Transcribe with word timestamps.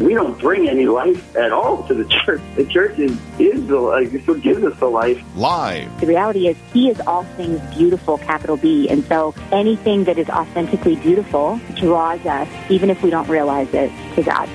We 0.00 0.12
don't 0.12 0.36
bring 0.40 0.68
any 0.68 0.86
life 0.86 1.36
at 1.36 1.52
all 1.52 1.86
to 1.86 1.94
the 1.94 2.04
church. 2.24 2.40
The 2.56 2.66
church 2.66 2.98
is, 2.98 3.16
is 3.38 3.66
the 3.68 3.78
life. 3.78 4.12
It's 4.12 4.26
what 4.26 4.42
gives 4.42 4.64
us 4.64 4.76
the 4.80 4.86
life. 4.86 5.22
Live. 5.36 6.00
The 6.00 6.06
reality 6.08 6.48
is, 6.48 6.56
He 6.72 6.90
is 6.90 7.00
all 7.00 7.22
things 7.22 7.60
beautiful, 7.76 8.18
capital 8.18 8.56
B. 8.56 8.88
And 8.88 9.04
so 9.04 9.34
anything 9.52 10.04
that 10.04 10.18
is 10.18 10.28
authentically 10.28 10.96
beautiful 10.96 11.60
draws 11.76 12.24
us, 12.26 12.48
even 12.70 12.90
if 12.90 13.02
we 13.04 13.10
don't 13.10 13.28
realize 13.28 13.72
it, 13.72 13.92
to 14.16 14.22
God. 14.22 14.48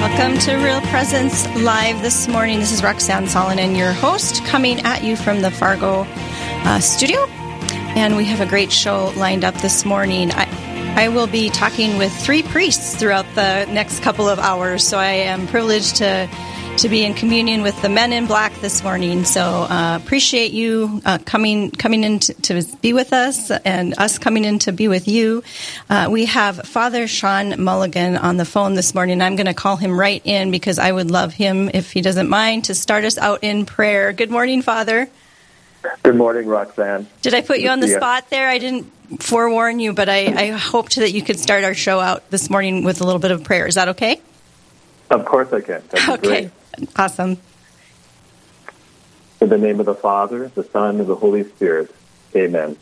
Welcome 0.00 0.38
to 0.40 0.56
Real 0.56 0.80
Presence 0.82 1.46
Live 1.56 2.02
this 2.02 2.26
morning. 2.26 2.58
This 2.58 2.72
is 2.72 2.82
Roxanne 2.82 3.26
Salonen, 3.26 3.76
your 3.76 3.92
host, 3.92 4.44
coming 4.44 4.80
at 4.80 5.04
you 5.04 5.14
from 5.14 5.40
the 5.40 5.50
Fargo 5.52 6.04
uh, 6.64 6.80
studio. 6.80 7.28
And 7.96 8.14
we 8.14 8.26
have 8.26 8.42
a 8.42 8.46
great 8.46 8.70
show 8.70 9.10
lined 9.16 9.42
up 9.42 9.54
this 9.54 9.86
morning. 9.86 10.30
I, 10.30 10.46
I 10.96 11.08
will 11.08 11.26
be 11.26 11.48
talking 11.48 11.96
with 11.96 12.14
three 12.14 12.42
priests 12.42 12.94
throughout 12.94 13.24
the 13.34 13.64
next 13.70 14.02
couple 14.02 14.28
of 14.28 14.38
hours, 14.38 14.86
so 14.86 14.98
I 14.98 15.12
am 15.12 15.46
privileged 15.46 15.96
to 15.96 16.28
to 16.76 16.90
be 16.90 17.06
in 17.06 17.14
communion 17.14 17.62
with 17.62 17.80
the 17.80 17.88
men 17.88 18.12
in 18.12 18.26
black 18.26 18.52
this 18.60 18.82
morning. 18.82 19.24
So 19.24 19.40
uh, 19.40 19.98
appreciate 19.98 20.52
you 20.52 21.00
uh, 21.06 21.16
coming 21.24 21.70
coming 21.70 22.04
in 22.04 22.18
to, 22.18 22.34
to, 22.34 22.62
be 22.82 22.92
with 22.92 23.14
us 23.14 23.50
and 23.50 23.94
us 23.96 24.18
coming 24.18 24.44
in 24.44 24.58
to 24.60 24.72
be 24.72 24.88
with 24.88 25.08
you. 25.08 25.42
Uh, 25.88 26.08
we 26.10 26.26
have 26.26 26.68
Father 26.68 27.08
Sean 27.08 27.62
Mulligan 27.62 28.18
on 28.18 28.36
the 28.36 28.44
phone 28.44 28.74
this 28.74 28.94
morning. 28.94 29.22
I'm 29.22 29.36
going 29.36 29.46
to 29.46 29.54
call 29.54 29.76
him 29.76 29.98
right 29.98 30.20
in 30.22 30.50
because 30.50 30.78
I 30.78 30.92
would 30.92 31.10
love 31.10 31.32
him 31.32 31.70
if 31.72 31.92
he 31.92 32.02
doesn't 32.02 32.28
mind 32.28 32.66
to 32.66 32.74
start 32.74 33.04
us 33.04 33.16
out 33.16 33.42
in 33.42 33.64
prayer. 33.64 34.12
Good 34.12 34.30
morning, 34.30 34.60
Father. 34.60 35.08
Good 36.02 36.16
morning, 36.16 36.46
Roxanne. 36.46 37.06
Did 37.22 37.34
I 37.34 37.40
put 37.40 37.60
you 37.60 37.68
on 37.68 37.80
the 37.80 37.88
spot 37.88 38.30
there? 38.30 38.48
I 38.48 38.58
didn't 38.58 38.92
forewarn 39.22 39.78
you, 39.78 39.92
but 39.92 40.08
I, 40.08 40.26
I 40.26 40.46
hoped 40.50 40.96
that 40.96 41.12
you 41.12 41.22
could 41.22 41.38
start 41.38 41.64
our 41.64 41.74
show 41.74 42.00
out 42.00 42.28
this 42.30 42.50
morning 42.50 42.84
with 42.84 43.00
a 43.00 43.04
little 43.04 43.20
bit 43.20 43.30
of 43.30 43.44
prayer. 43.44 43.66
Is 43.66 43.76
that 43.76 43.88
okay? 43.90 44.20
Of 45.10 45.24
course 45.24 45.52
I 45.52 45.60
can. 45.60 45.82
okay. 46.08 46.16
Great. 46.16 46.50
Awesome. 46.96 47.38
In 49.40 49.48
the 49.48 49.58
name 49.58 49.80
of 49.80 49.86
the 49.86 49.94
Father, 49.94 50.48
the 50.48 50.64
Son, 50.64 50.98
and 50.98 51.06
the 51.06 51.14
Holy 51.14 51.44
Spirit. 51.44 51.94
Amen. 52.34 52.76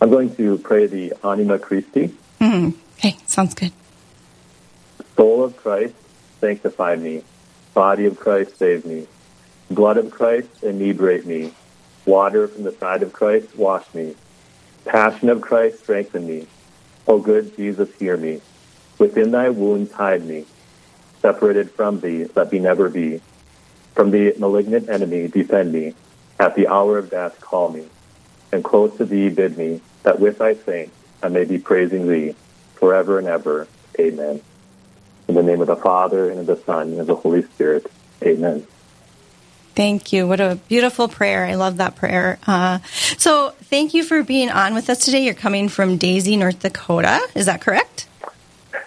I'm 0.00 0.10
going 0.10 0.34
to 0.36 0.58
pray 0.58 0.86
the 0.86 1.14
Anima 1.24 1.58
Christi. 1.58 2.14
Mm-hmm. 2.40 2.78
Okay, 2.98 3.16
sounds 3.26 3.54
good. 3.54 3.72
Soul 5.16 5.44
of 5.44 5.56
Christ, 5.56 5.94
sanctify 6.40 6.96
me. 6.96 7.22
Body 7.72 8.06
of 8.06 8.18
Christ, 8.18 8.58
save 8.58 8.84
me. 8.84 9.06
Blood 9.70 9.96
of 9.96 10.10
Christ, 10.10 10.48
inebriate 10.62 11.26
me. 11.26 11.52
Water 12.06 12.48
from 12.48 12.62
the 12.62 12.72
side 12.72 13.02
of 13.02 13.12
Christ, 13.12 13.54
wash 13.56 13.92
me. 13.92 14.14
Passion 14.84 15.28
of 15.28 15.40
Christ, 15.40 15.80
strengthen 15.80 16.26
me. 16.26 16.46
O 17.06 17.18
good 17.18 17.54
Jesus, 17.56 17.94
hear 17.98 18.16
me. 18.16 18.40
Within 18.98 19.32
thy 19.32 19.50
wounds, 19.50 19.92
hide 19.92 20.24
me 20.24 20.46
separated 21.26 21.70
from 21.72 21.98
thee, 22.00 22.26
let 22.36 22.52
me 22.52 22.60
never 22.60 22.88
be. 22.88 23.20
From 23.96 24.12
the 24.12 24.34
malignant 24.38 24.88
enemy, 24.88 25.26
defend 25.26 25.72
me. 25.72 25.94
At 26.38 26.54
the 26.54 26.68
hour 26.68 26.98
of 26.98 27.10
death, 27.10 27.40
call 27.40 27.70
me. 27.70 27.86
And 28.52 28.62
close 28.62 28.96
to 28.98 29.04
thee, 29.04 29.28
bid 29.28 29.58
me, 29.58 29.80
that 30.04 30.20
with 30.20 30.38
thy 30.38 30.54
saints 30.54 30.94
I 31.22 31.28
may 31.28 31.44
be 31.44 31.58
praising 31.58 32.06
thee 32.06 32.36
forever 32.76 33.18
and 33.18 33.26
ever. 33.26 33.66
Amen. 33.98 34.40
In 35.26 35.34
the 35.34 35.42
name 35.42 35.60
of 35.60 35.66
the 35.66 35.74
Father, 35.74 36.30
and 36.30 36.38
of 36.38 36.46
the 36.46 36.62
Son, 36.64 36.92
and 36.92 37.00
of 37.00 37.08
the 37.08 37.16
Holy 37.16 37.42
Spirit. 37.42 37.90
Amen. 38.22 38.64
Thank 39.76 40.12
you. 40.12 40.26
What 40.26 40.40
a 40.40 40.58
beautiful 40.68 41.06
prayer. 41.06 41.44
I 41.44 41.54
love 41.54 41.76
that 41.76 41.96
prayer. 41.96 42.38
Uh, 42.46 42.78
so, 43.18 43.50
thank 43.64 43.92
you 43.92 44.02
for 44.02 44.22
being 44.22 44.50
on 44.50 44.72
with 44.72 44.88
us 44.88 45.04
today. 45.04 45.24
You're 45.24 45.34
coming 45.34 45.68
from 45.68 45.98
Dazey, 45.98 46.38
North 46.38 46.60
Dakota. 46.60 47.20
Is 47.34 47.44
that 47.46 47.60
correct? 47.60 48.08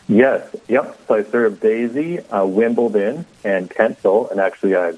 Yes, 0.09 0.49
yep. 0.67 0.99
So 1.07 1.15
I 1.15 1.23
serve 1.23 1.59
Dazey, 1.59 2.25
uh, 2.33 2.45
Wimbledon, 2.45 3.27
and 3.43 3.69
Kentville, 3.69 4.31
and 4.31 4.39
actually 4.39 4.75
I 4.75 4.93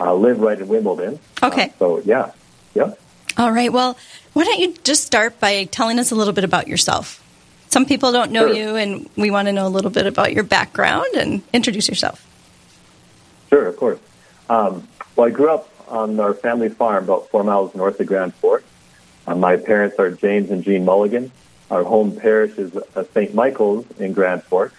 uh, 0.00 0.14
live 0.14 0.40
right 0.40 0.58
in 0.58 0.66
Wimbledon. 0.66 1.20
Okay. 1.42 1.66
Uh, 1.66 1.78
so 1.78 1.98
yeah, 2.06 2.32
yep. 2.74 2.98
All 3.36 3.52
right. 3.52 3.70
Well, 3.70 3.98
why 4.32 4.44
don't 4.44 4.58
you 4.60 4.74
just 4.82 5.04
start 5.04 5.38
by 5.38 5.64
telling 5.64 5.98
us 5.98 6.12
a 6.12 6.14
little 6.14 6.32
bit 6.32 6.44
about 6.44 6.66
yourself? 6.66 7.20
Some 7.68 7.84
people 7.84 8.10
don't 8.10 8.30
know 8.30 8.46
sure. 8.46 8.56
you, 8.56 8.76
and 8.76 9.10
we 9.16 9.30
want 9.30 9.48
to 9.48 9.52
know 9.52 9.66
a 9.66 9.68
little 9.68 9.90
bit 9.90 10.06
about 10.06 10.32
your 10.32 10.44
background 10.44 11.08
and 11.14 11.42
introduce 11.52 11.86
yourself. 11.86 12.26
Sure, 13.50 13.66
of 13.66 13.76
course. 13.76 13.98
Um, 14.48 14.88
well, 15.16 15.28
I 15.28 15.30
grew 15.30 15.50
up 15.50 15.68
on 15.88 16.18
our 16.18 16.34
family 16.34 16.68
farm 16.68 17.04
about 17.04 17.28
four 17.28 17.44
miles 17.44 17.74
north 17.74 18.00
of 18.00 18.06
Grand 18.06 18.34
Forks. 18.34 18.64
Uh, 19.26 19.34
my 19.34 19.56
parents 19.56 19.98
are 19.98 20.10
James 20.10 20.50
and 20.50 20.64
Jean 20.64 20.84
Mulligan. 20.84 21.30
Our 21.70 21.84
home 21.84 22.16
parish 22.16 22.58
is 22.58 22.74
uh, 22.76 23.04
St. 23.14 23.34
Michael's 23.34 23.86
in 23.98 24.12
Grand 24.12 24.42
Forks, 24.42 24.74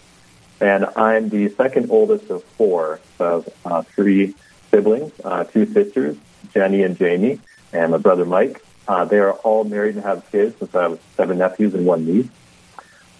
and 0.59 0.85
I'm 0.96 1.29
the 1.29 1.50
second 1.50 1.90
oldest 1.90 2.29
of 2.29 2.44
four 2.44 3.00
of 3.19 3.50
uh, 3.66 3.81
three 3.84 4.35
siblings, 4.72 5.13
uh, 5.23 5.46
two 5.46 5.66
sisters, 5.72 6.18
Jenny 6.53 6.84
and 6.84 6.97
Jamie, 6.97 7.40
and 7.73 7.91
my 7.91 7.97
brother 7.97 8.25
Mike. 8.25 8.62
Uh, 8.88 9.06
they 9.06 9.17
are 9.17 9.31
all 9.31 9.63
married 9.63 9.96
and 9.96 10.03
have 10.03 10.29
kids, 10.31 10.57
since 10.59 10.75
I 10.75 10.84
have 10.84 11.00
seven 11.16 11.40
nephews 11.40 11.73
and 11.73 11.85
one 11.85 12.06
niece. 12.06 12.29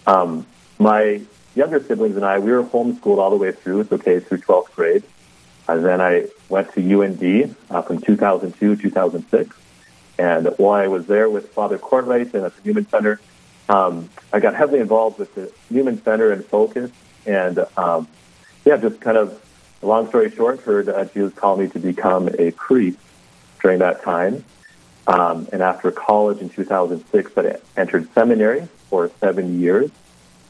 Um, 0.06 0.46
my 0.78 1.22
younger 1.56 1.82
siblings 1.84 2.16
and 2.18 2.26
I, 2.26 2.38
we 2.40 2.52
were 2.52 2.64
homeschooled 2.64 3.18
all 3.18 3.32
the 3.32 3.38
way 3.38 3.52
through, 3.52 3.86
so 3.86 3.98
K 3.98 4.20
through 4.20 4.40
12th 4.40 4.72
grade. 4.76 5.04
And 5.68 5.84
then 5.84 6.02
I 6.02 6.28
went 6.50 6.74
to 6.74 7.02
UND 7.02 7.56
uh, 7.70 7.82
from 7.82 8.00
2002 8.00 8.76
2006. 8.76 9.56
And 10.18 10.48
while 10.58 10.82
I 10.82 10.88
was 10.88 11.08
there 11.08 11.30
with 11.30 11.50
Father 11.50 11.78
Courtwright 11.78 12.34
and 12.34 12.46
at 12.46 12.56
the 12.56 12.62
Newman 12.64 12.88
Center, 12.88 13.20
um, 13.68 14.10
I 14.32 14.40
got 14.40 14.56
heavily 14.56 14.80
involved 14.80 15.20
with 15.20 15.34
the 15.36 15.52
Newman 15.70 16.02
Center 16.04 16.32
and 16.32 16.46
Focus, 16.46 16.92
and 17.26 17.66
um, 17.78 18.08
yeah, 18.64 18.78
just 18.78 19.02
kind 19.02 19.18
of, 19.18 19.42
long 19.82 20.08
story 20.08 20.32
short, 20.32 20.62
heard 20.62 20.88
uh, 20.90 21.06
Jesus 21.06 21.34
call 21.34 21.58
me 21.58 21.68
to 21.70 21.80
become 21.80 22.30
a 22.40 22.52
priest 22.52 23.00
during 23.62 23.80
that 23.80 24.04
time. 24.04 24.44
Um, 25.08 25.48
and 25.52 25.62
after 25.62 25.92
college 25.92 26.40
in 26.40 26.50
2006, 26.50 27.32
I 27.38 27.58
entered 27.80 28.12
seminary 28.14 28.68
for 28.90 29.12
seven 29.20 29.60
years, 29.60 29.92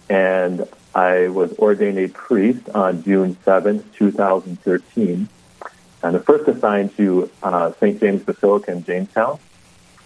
and 0.09 0.67
I 0.95 1.27
was 1.27 1.51
ordained 1.59 1.99
a 1.99 2.07
priest 2.07 2.69
on 2.69 3.03
June 3.03 3.35
7th, 3.45 3.83
2013, 3.95 5.27
and 6.01 6.15
the 6.15 6.19
first 6.21 6.47
assigned 6.47 6.95
to 6.95 7.29
uh, 7.43 7.73
St. 7.73 7.99
James 7.99 8.23
Basilica 8.23 8.71
in 8.71 8.85
Jamestown, 8.85 9.37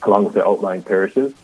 along 0.02 0.26
with 0.26 0.34
the 0.34 0.44
outlying 0.44 0.82
parishes, 0.82 1.36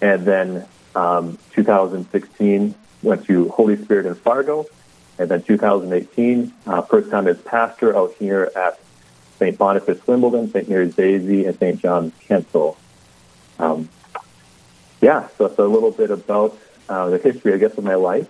and 0.00 0.24
then 0.24 0.66
um, 0.94 1.36
2016 1.52 2.74
went 3.02 3.26
to 3.26 3.50
Holy 3.50 3.76
Spirit 3.76 4.06
in 4.06 4.14
Fargo, 4.14 4.64
and 5.18 5.30
then 5.30 5.42
2018, 5.42 6.54
uh, 6.66 6.80
first 6.80 7.10
time 7.10 7.28
as 7.28 7.36
pastor 7.42 7.94
out 7.94 8.14
here 8.18 8.50
at 8.56 8.80
St. 9.38 9.58
Boniface 9.58 10.04
Wimbledon, 10.06 10.50
St. 10.50 10.66
Mary's 10.66 10.94
Dazey, 10.94 11.46
and 11.46 11.58
St. 11.58 11.78
John's 11.78 12.14
Kentville. 12.26 12.76
Um, 13.58 13.90
yeah, 15.02 15.28
so 15.36 15.44
it's 15.44 15.58
a 15.58 15.64
little 15.64 15.90
bit 15.90 16.10
about 16.10 16.58
uh, 16.88 17.10
the 17.10 17.18
history, 17.18 17.52
I 17.52 17.58
guess, 17.58 17.76
of 17.76 17.84
my 17.84 17.94
life. 17.94 18.28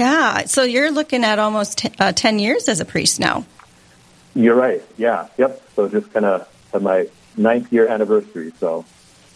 Yeah, 0.00 0.46
so 0.46 0.62
you're 0.62 0.90
looking 0.90 1.24
at 1.24 1.38
almost 1.38 1.76
t- 1.76 1.90
uh, 1.98 2.12
10 2.12 2.38
years 2.38 2.70
as 2.70 2.80
a 2.80 2.86
priest 2.86 3.20
now. 3.20 3.44
You're 4.34 4.54
right. 4.54 4.82
Yeah, 4.96 5.28
yep. 5.36 5.62
So 5.76 5.90
just 5.90 6.10
kind 6.14 6.24
of 6.24 6.48
my 6.80 7.08
ninth 7.36 7.70
year 7.70 7.86
anniversary. 7.86 8.54
So, 8.58 8.86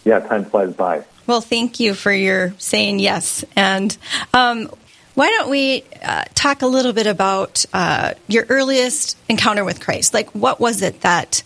yeah, 0.07 0.21
time 0.21 0.47
flies 0.47 0.73
by. 0.73 1.05
Well, 1.27 1.43
thank 1.43 1.81
you 1.81 1.93
for 1.93 2.11
your 2.11 2.55
saying 2.57 2.99
yes. 2.99 3.45
And 3.55 3.95
um, 4.33 4.71
why 5.13 5.29
don't 5.29 5.51
we 5.51 5.85
uh, 6.03 6.25
talk 6.35 6.63
a 6.63 6.67
little 6.67 6.95
bit 6.95 7.07
about 7.07 7.67
uh, 7.75 8.15
your 8.27 8.47
earliest 8.49 9.19
encounter 9.29 9.67
with 9.67 9.81
Christ? 9.81 10.15
Like, 10.15 10.31
what 10.31 10.61
was 10.61 10.81
it 10.81 11.03
that 11.03 11.43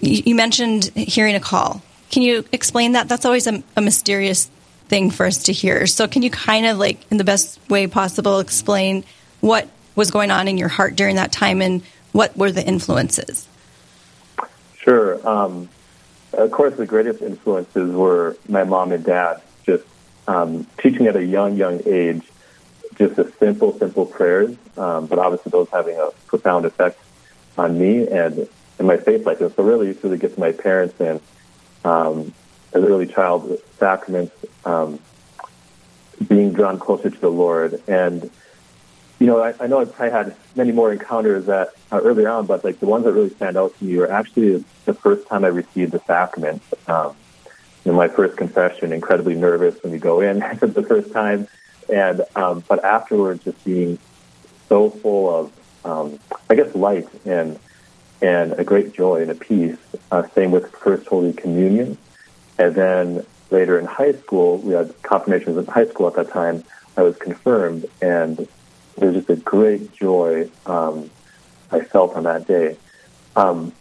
you, 0.00 0.22
you 0.28 0.34
mentioned 0.34 0.84
hearing 0.84 1.34
a 1.34 1.40
call? 1.40 1.82
Can 2.10 2.22
you 2.22 2.46
explain 2.50 2.92
that? 2.92 3.10
That's 3.10 3.26
always 3.26 3.46
a, 3.46 3.62
a 3.76 3.82
mysterious 3.82 4.50
thing 4.88 5.10
for 5.10 5.26
us 5.26 5.44
to 5.44 5.52
hear. 5.52 5.86
So, 5.86 6.08
can 6.08 6.22
you 6.22 6.30
kind 6.30 6.66
of, 6.66 6.78
like, 6.78 7.00
in 7.10 7.16
the 7.16 7.24
best 7.24 7.58
way 7.68 7.86
possible, 7.86 8.40
explain 8.40 9.04
what 9.40 9.68
was 9.94 10.10
going 10.10 10.30
on 10.30 10.48
in 10.48 10.58
your 10.58 10.68
heart 10.68 10.96
during 10.96 11.16
that 11.16 11.32
time 11.32 11.62
and 11.62 11.82
what 12.12 12.36
were 12.36 12.52
the 12.52 12.66
influences? 12.66 13.48
Sure. 14.76 15.26
Um, 15.26 15.68
of 16.32 16.50
course, 16.50 16.76
the 16.76 16.86
greatest 16.86 17.22
influences 17.22 17.92
were 17.92 18.36
my 18.48 18.64
mom 18.64 18.92
and 18.92 19.04
dad, 19.04 19.42
just 19.64 19.84
um, 20.28 20.66
teaching 20.78 21.06
at 21.06 21.16
a 21.16 21.24
young, 21.24 21.56
young 21.56 21.80
age, 21.86 22.22
just 22.96 23.16
the 23.16 23.32
simple, 23.38 23.78
simple 23.78 24.06
prayers, 24.06 24.56
um, 24.76 25.06
but 25.06 25.18
obviously 25.18 25.50
those 25.50 25.68
having 25.70 25.98
a 25.98 26.10
profound 26.26 26.64
effect 26.64 26.98
on 27.58 27.78
me 27.78 28.06
and 28.06 28.48
in 28.78 28.86
my 28.86 28.96
faith 28.96 29.24
life. 29.24 29.40
And 29.40 29.52
so 29.54 29.62
really, 29.62 29.88
you 29.88 29.98
really 30.02 30.18
get 30.18 30.34
to 30.34 30.40
my 30.40 30.52
parents 30.52 31.00
and 31.00 31.20
um, 31.84 32.32
as 32.76 32.84
early 32.84 33.06
child, 33.06 33.58
sacraments, 33.78 34.34
um, 34.64 34.98
being 36.26 36.52
drawn 36.52 36.78
closer 36.78 37.10
to 37.10 37.20
the 37.20 37.30
Lord. 37.30 37.82
And, 37.88 38.30
you 39.18 39.26
know, 39.26 39.42
I, 39.42 39.54
I 39.60 39.66
know 39.66 39.80
I've 39.80 39.94
had 39.94 40.36
many 40.54 40.72
more 40.72 40.92
encounters 40.92 41.46
that 41.46 41.70
uh, 41.90 42.00
earlier 42.02 42.28
on, 42.28 42.46
but 42.46 42.64
like 42.64 42.80
the 42.80 42.86
ones 42.86 43.04
that 43.04 43.12
really 43.12 43.30
stand 43.30 43.56
out 43.56 43.76
to 43.78 43.84
me 43.84 43.96
were 43.96 44.10
actually 44.10 44.64
the 44.84 44.94
first 44.94 45.26
time 45.26 45.44
I 45.44 45.48
received 45.48 45.92
the 45.92 46.00
sacrament. 46.00 46.62
Um, 46.86 47.16
know, 47.86 47.92
my 47.92 48.08
first 48.08 48.36
confession, 48.36 48.92
incredibly 48.92 49.34
nervous 49.34 49.82
when 49.82 49.92
you 49.92 49.98
go 49.98 50.20
in 50.20 50.40
for 50.58 50.66
the 50.66 50.82
first 50.82 51.12
time. 51.12 51.48
And, 51.92 52.22
um, 52.34 52.64
but 52.68 52.84
afterwards 52.84 53.44
just 53.44 53.62
being 53.64 53.98
so 54.68 54.90
full 54.90 55.34
of, 55.34 55.52
um, 55.84 56.18
I 56.50 56.56
guess, 56.56 56.74
light 56.74 57.08
and, 57.24 57.58
and 58.20 58.52
a 58.54 58.64
great 58.64 58.92
joy 58.92 59.22
and 59.22 59.30
a 59.30 59.34
peace. 59.34 59.78
Uh, 60.10 60.26
same 60.34 60.50
with 60.50 60.70
First 60.72 61.06
Holy 61.06 61.32
Communion. 61.32 61.96
And 62.58 62.74
then 62.74 63.26
later 63.50 63.78
in 63.78 63.84
high 63.84 64.12
school, 64.12 64.58
we 64.58 64.74
had 64.74 64.94
confirmations 65.02 65.56
in 65.56 65.66
high 65.66 65.86
school 65.86 66.08
at 66.08 66.14
that 66.14 66.30
time. 66.30 66.64
I 66.96 67.02
was 67.02 67.16
confirmed, 67.16 67.86
and 68.00 68.40
it 68.40 69.04
was 69.04 69.14
just 69.14 69.30
a 69.30 69.36
great 69.36 69.92
joy 69.92 70.50
um, 70.64 71.10
I 71.70 71.80
felt 71.80 72.14
on 72.16 72.24
that 72.24 72.46
day. 72.46 72.76
Um, 73.34 73.72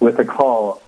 with 0.00 0.16
the 0.16 0.24
call, 0.24 0.82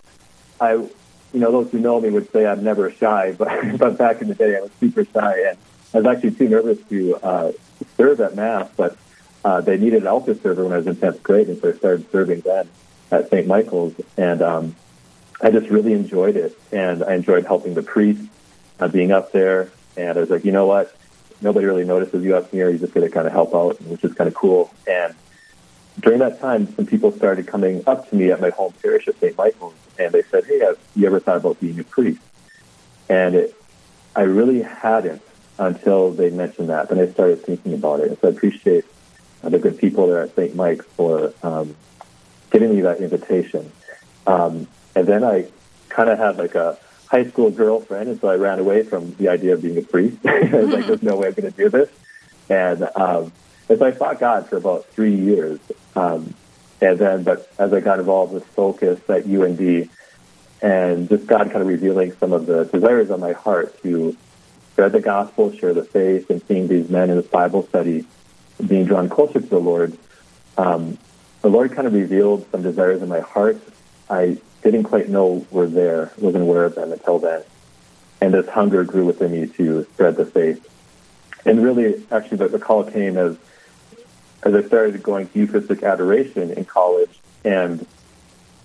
I, 0.60 0.72
you 0.72 0.90
know, 1.34 1.52
those 1.52 1.70
who 1.70 1.78
know 1.78 2.00
me 2.00 2.10
would 2.10 2.30
say 2.32 2.46
I'm 2.46 2.64
never 2.64 2.90
shy, 2.90 3.32
but 3.38 3.78
but 3.78 3.96
back 3.96 4.20
in 4.20 4.28
the 4.28 4.34
day, 4.34 4.56
I 4.56 4.60
was 4.60 4.70
super 4.80 5.04
shy, 5.04 5.48
and 5.48 5.58
I 5.94 5.98
was 5.98 6.06
actually 6.06 6.32
too 6.32 6.48
nervous 6.48 6.78
to 6.88 7.16
uh, 7.16 7.52
serve 7.96 8.20
at 8.20 8.34
mass. 8.34 8.68
But 8.76 8.96
uh, 9.44 9.60
they 9.60 9.78
needed 9.78 10.02
an 10.02 10.08
altar 10.08 10.34
server 10.34 10.64
when 10.64 10.72
I 10.72 10.78
was 10.78 10.86
in 10.86 10.96
tenth 10.96 11.22
grade, 11.22 11.48
and 11.48 11.60
so 11.60 11.70
I 11.70 11.72
started 11.74 12.10
serving 12.10 12.40
then 12.40 12.68
at 13.12 13.30
St. 13.30 13.46
Michael's, 13.46 13.94
and 14.16 14.42
um, 14.42 14.76
I 15.42 15.50
just 15.50 15.68
really 15.70 15.92
enjoyed 15.92 16.36
it, 16.36 16.58
and 16.70 17.02
I 17.02 17.14
enjoyed 17.14 17.46
helping 17.46 17.74
the 17.74 17.82
priest, 17.82 18.22
uh, 18.78 18.88
being 18.88 19.12
up 19.12 19.32
there, 19.32 19.70
and 19.96 20.16
I 20.16 20.20
was 20.20 20.30
like, 20.30 20.44
you 20.44 20.52
know 20.52 20.66
what, 20.66 20.94
nobody 21.40 21.66
really 21.66 21.84
notices 21.84 22.24
you 22.24 22.36
up 22.36 22.50
here. 22.50 22.70
You 22.70 22.78
just 22.78 22.92
get 22.92 23.00
to 23.00 23.08
kind 23.08 23.26
of 23.26 23.32
help 23.32 23.54
out, 23.54 23.80
which 23.82 24.04
is 24.04 24.12
kind 24.14 24.28
of 24.28 24.34
cool. 24.34 24.72
And 24.86 25.14
during 26.00 26.18
that 26.20 26.40
time, 26.40 26.72
some 26.74 26.86
people 26.86 27.12
started 27.12 27.46
coming 27.46 27.82
up 27.86 28.08
to 28.10 28.16
me 28.16 28.30
at 28.30 28.40
my 28.40 28.50
home 28.50 28.72
parish 28.82 29.08
at 29.08 29.18
St. 29.18 29.36
Michael's, 29.36 29.74
and 29.98 30.12
they 30.12 30.22
said, 30.22 30.44
"Hey, 30.44 30.60
have 30.60 30.78
you 30.94 31.06
ever 31.06 31.20
thought 31.20 31.36
about 31.36 31.60
being 31.60 31.78
a 31.78 31.84
priest?" 31.84 32.20
And 33.08 33.34
it, 33.34 33.54
I 34.14 34.22
really 34.22 34.62
hadn't 34.62 35.22
until 35.58 36.10
they 36.10 36.30
mentioned 36.30 36.68
that. 36.68 36.88
Then 36.88 36.98
I 36.98 37.08
started 37.08 37.44
thinking 37.44 37.74
about 37.74 38.00
it, 38.00 38.08
and 38.08 38.18
so 38.18 38.28
I 38.28 38.30
appreciate 38.30 38.84
uh, 39.42 39.48
the 39.48 39.58
good 39.58 39.78
people 39.78 40.06
there 40.06 40.22
at 40.22 40.34
St. 40.34 40.54
Mike's 40.54 40.86
for 40.86 41.32
um, 41.42 41.74
giving 42.50 42.74
me 42.74 42.82
that 42.82 43.00
invitation. 43.00 43.70
Um, 44.26 44.66
and 45.00 45.08
then 45.08 45.24
I 45.24 45.46
kind 45.88 46.10
of 46.10 46.18
had 46.18 46.36
like 46.36 46.54
a 46.54 46.78
high 47.06 47.24
school 47.24 47.50
girlfriend, 47.50 48.10
and 48.10 48.20
so 48.20 48.28
I 48.28 48.34
ran 48.34 48.58
away 48.58 48.82
from 48.82 49.14
the 49.14 49.28
idea 49.28 49.54
of 49.54 49.62
being 49.62 49.78
a 49.78 49.82
priest. 49.82 50.18
I 50.26 50.48
was 50.50 50.68
like, 50.70 50.86
"There's 50.86 51.02
no 51.02 51.16
way 51.16 51.28
I'm 51.28 51.34
going 51.34 51.50
to 51.50 51.56
do 51.56 51.70
this." 51.70 51.88
And 52.50 52.86
um, 52.94 53.32
and 53.70 53.78
so 53.78 53.86
I 53.86 53.92
fought 53.92 54.20
God 54.20 54.48
for 54.48 54.58
about 54.58 54.86
three 54.88 55.14
years. 55.14 55.58
Um, 55.96 56.34
and 56.82 56.98
then, 56.98 57.22
but 57.22 57.50
as 57.58 57.72
I 57.72 57.80
got 57.80 57.98
involved 57.98 58.34
with 58.34 58.44
Focus 58.48 59.00
at 59.08 59.24
UND, 59.24 59.88
and 60.60 61.08
just 61.08 61.26
God 61.26 61.50
kind 61.50 61.62
of 61.62 61.66
revealing 61.66 62.12
some 62.12 62.34
of 62.34 62.44
the 62.44 62.64
desires 62.64 63.10
on 63.10 63.20
my 63.20 63.32
heart 63.32 63.82
to 63.82 64.14
spread 64.72 64.92
the 64.92 65.00
gospel, 65.00 65.50
share 65.52 65.72
the 65.72 65.84
faith, 65.84 66.28
and 66.28 66.42
seeing 66.46 66.68
these 66.68 66.90
men 66.90 67.08
in 67.08 67.16
this 67.16 67.26
Bible 67.26 67.66
study 67.68 68.04
being 68.66 68.84
drawn 68.84 69.08
closer 69.08 69.40
to 69.40 69.46
the 69.46 69.58
Lord, 69.58 69.96
um, 70.58 70.98
the 71.40 71.48
Lord 71.48 71.72
kind 71.72 71.86
of 71.86 71.94
revealed 71.94 72.46
some 72.50 72.62
desires 72.62 73.00
in 73.00 73.08
my 73.08 73.20
heart. 73.20 73.58
I 74.10 74.36
didn't 74.62 74.84
quite 74.84 75.08
know 75.08 75.46
were 75.50 75.66
there, 75.66 76.12
wasn't 76.18 76.42
aware 76.42 76.64
of 76.64 76.74
them 76.74 76.92
until 76.92 77.18
then. 77.18 77.42
And 78.20 78.34
this 78.34 78.48
hunger 78.48 78.84
grew 78.84 79.06
within 79.06 79.32
me 79.32 79.46
to 79.46 79.84
spread 79.84 80.16
the 80.16 80.26
faith. 80.26 80.66
And 81.46 81.62
really, 81.62 82.04
actually, 82.10 82.38
the, 82.38 82.48
the 82.48 82.58
call 82.58 82.84
came 82.84 83.16
as 83.16 83.36
as 84.42 84.54
I 84.54 84.62
started 84.62 85.02
going 85.02 85.28
to 85.28 85.38
Eucharistic 85.38 85.82
adoration 85.82 86.50
in 86.50 86.64
college, 86.64 87.20
and 87.44 87.86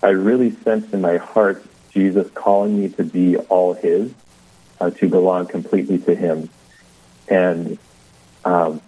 I 0.02 0.08
really 0.08 0.50
sensed 0.50 0.94
in 0.94 1.02
my 1.02 1.18
heart 1.18 1.62
Jesus 1.90 2.30
calling 2.30 2.80
me 2.80 2.88
to 2.90 3.04
be 3.04 3.36
all 3.36 3.74
His, 3.74 4.12
uh, 4.80 4.90
to 4.90 5.08
belong 5.08 5.46
completely 5.46 5.98
to 5.98 6.14
Him. 6.14 6.48
And 7.28 7.78
um, 8.44 8.80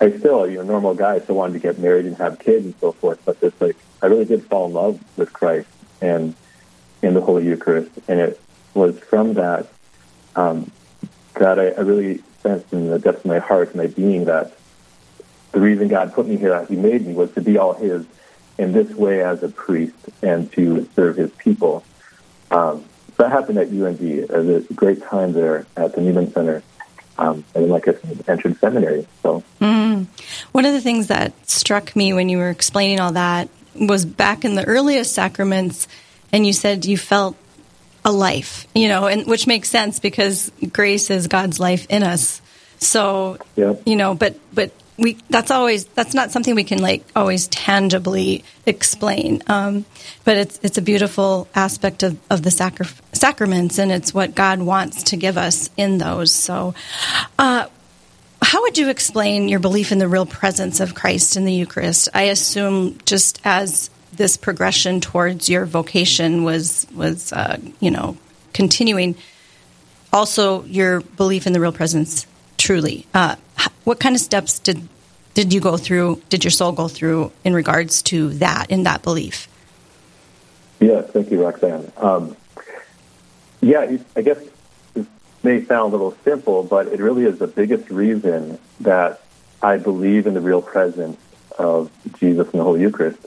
I 0.00 0.10
still, 0.18 0.48
you 0.48 0.58
know, 0.58 0.64
normal 0.64 0.94
guy, 0.94 1.20
still 1.20 1.36
wanted 1.36 1.54
to 1.54 1.58
get 1.58 1.78
married 1.78 2.06
and 2.06 2.16
have 2.16 2.38
kids 2.38 2.66
and 2.66 2.74
so 2.80 2.92
forth, 2.92 3.20
but 3.24 3.40
this, 3.40 3.52
like, 3.60 3.76
I 4.00 4.06
really 4.06 4.24
did 4.24 4.44
fall 4.44 4.66
in 4.66 4.72
love 4.74 5.00
with 5.16 5.32
Christ 5.32 5.68
and 6.02 6.34
in 7.00 7.14
the 7.14 7.20
Holy 7.20 7.44
Eucharist, 7.46 7.90
and 8.08 8.20
it 8.20 8.40
was 8.74 8.98
from 8.98 9.34
that 9.34 9.68
um, 10.36 10.70
that 11.34 11.58
I, 11.58 11.68
I 11.68 11.80
really 11.80 12.22
sensed 12.42 12.72
in 12.72 12.88
the 12.88 12.98
depths 12.98 13.20
of 13.20 13.26
my 13.26 13.38
heart 13.38 13.68
and 13.68 13.76
my 13.76 13.86
being 13.86 14.24
that 14.26 14.52
the 15.52 15.60
reason 15.60 15.88
God 15.88 16.12
put 16.12 16.26
me 16.26 16.36
here, 16.36 16.50
that 16.50 16.68
He 16.68 16.76
made 16.76 17.06
me, 17.06 17.14
was 17.14 17.32
to 17.32 17.40
be 17.40 17.58
all 17.58 17.74
His 17.74 18.06
in 18.58 18.72
this 18.72 18.90
way 18.90 19.22
as 19.22 19.42
a 19.42 19.48
priest 19.48 19.94
and 20.22 20.50
to 20.52 20.88
serve 20.94 21.16
His 21.16 21.30
people. 21.32 21.84
Um, 22.50 22.84
that 23.18 23.30
happened 23.30 23.58
at 23.58 23.68
UND. 23.68 24.00
It 24.00 24.30
was 24.30 24.70
a 24.70 24.74
great 24.74 25.02
time 25.02 25.32
there 25.32 25.66
at 25.76 25.94
the 25.94 26.00
Newman 26.00 26.32
Center. 26.32 26.62
Um, 27.18 27.44
and 27.54 27.68
like 27.68 27.86
I 27.86 27.92
said, 27.92 28.24
entered 28.26 28.58
seminary. 28.58 29.06
So, 29.22 29.44
mm. 29.60 30.06
one 30.52 30.64
of 30.64 30.72
the 30.72 30.80
things 30.80 31.08
that 31.08 31.48
struck 31.48 31.94
me 31.94 32.14
when 32.14 32.30
you 32.30 32.38
were 32.38 32.48
explaining 32.48 33.00
all 33.00 33.12
that 33.12 33.50
was 33.74 34.04
back 34.04 34.44
in 34.44 34.54
the 34.54 34.64
earliest 34.64 35.14
sacraments, 35.14 35.88
and 36.32 36.46
you 36.46 36.52
said 36.52 36.86
you 36.86 36.98
felt 36.98 37.36
a 38.04 38.12
life, 38.12 38.66
you 38.74 38.88
know, 38.88 39.06
and 39.06 39.26
which 39.26 39.46
makes 39.46 39.68
sense 39.68 40.00
because 40.00 40.50
grace 40.72 41.10
is 41.10 41.28
God's 41.28 41.60
life 41.60 41.86
in 41.88 42.02
us. 42.02 42.40
So, 42.78 43.38
yep. 43.54 43.82
you 43.86 43.96
know, 43.96 44.14
but 44.14 44.36
but 44.52 44.72
we 44.98 45.16
that's 45.30 45.50
always 45.50 45.84
that's 45.86 46.14
not 46.14 46.30
something 46.30 46.54
we 46.54 46.64
can 46.64 46.80
like 46.80 47.04
always 47.16 47.48
tangibly 47.48 48.44
explain 48.66 49.42
um, 49.46 49.84
but 50.24 50.36
it's 50.36 50.60
it's 50.62 50.78
a 50.78 50.82
beautiful 50.82 51.48
aspect 51.54 52.02
of, 52.02 52.18
of 52.30 52.42
the 52.42 52.50
sacri- 52.50 52.86
sacraments 53.12 53.78
and 53.78 53.90
it's 53.90 54.12
what 54.12 54.34
god 54.34 54.60
wants 54.60 55.02
to 55.02 55.16
give 55.16 55.38
us 55.38 55.70
in 55.76 55.98
those 55.98 56.32
so 56.32 56.74
uh, 57.38 57.66
how 58.52 58.60
would 58.62 58.76
you 58.76 58.90
explain 58.90 59.48
your 59.48 59.60
belief 59.60 59.92
in 59.92 59.98
the 59.98 60.08
real 60.08 60.26
presence 60.26 60.80
of 60.80 60.94
christ 60.94 61.36
in 61.36 61.44
the 61.44 61.52
eucharist 61.52 62.08
i 62.14 62.24
assume 62.24 62.98
just 63.04 63.40
as 63.44 63.90
this 64.12 64.36
progression 64.36 65.00
towards 65.00 65.48
your 65.48 65.64
vocation 65.64 66.44
was 66.44 66.86
was 66.94 67.32
uh, 67.32 67.58
you 67.80 67.90
know 67.90 68.16
continuing 68.52 69.14
also 70.12 70.64
your 70.64 71.00
belief 71.00 71.46
in 71.46 71.52
the 71.52 71.60
real 71.60 71.72
presence 71.72 72.26
truly. 72.62 73.06
Uh, 73.12 73.36
what 73.84 73.98
kind 73.98 74.14
of 74.14 74.20
steps 74.20 74.58
did 74.58 74.88
did 75.34 75.52
you 75.52 75.60
go 75.60 75.76
through? 75.76 76.20
Did 76.28 76.44
your 76.44 76.50
soul 76.50 76.72
go 76.72 76.88
through 76.88 77.32
in 77.42 77.54
regards 77.54 78.02
to 78.02 78.30
that 78.34 78.70
in 78.70 78.84
that 78.84 79.02
belief? 79.02 79.48
Yes, 80.78 81.08
thank 81.10 81.30
you, 81.30 81.42
Roxanne. 81.42 81.90
Um, 81.96 82.36
yeah, 83.60 83.96
I 84.16 84.22
guess 84.22 84.38
may 85.44 85.64
sound 85.64 85.92
a 85.92 85.96
little 85.96 86.16
simple, 86.24 86.62
but 86.62 86.88
it 86.88 87.00
really 87.00 87.24
is 87.24 87.38
the 87.38 87.46
biggest 87.46 87.90
reason 87.90 88.58
that 88.80 89.20
I 89.62 89.76
believe 89.78 90.26
in 90.26 90.34
the 90.34 90.40
real 90.40 90.62
presence 90.62 91.18
of 91.58 91.90
Jesus 92.18 92.50
in 92.50 92.58
the 92.58 92.64
Holy 92.64 92.80
Eucharist 92.80 93.18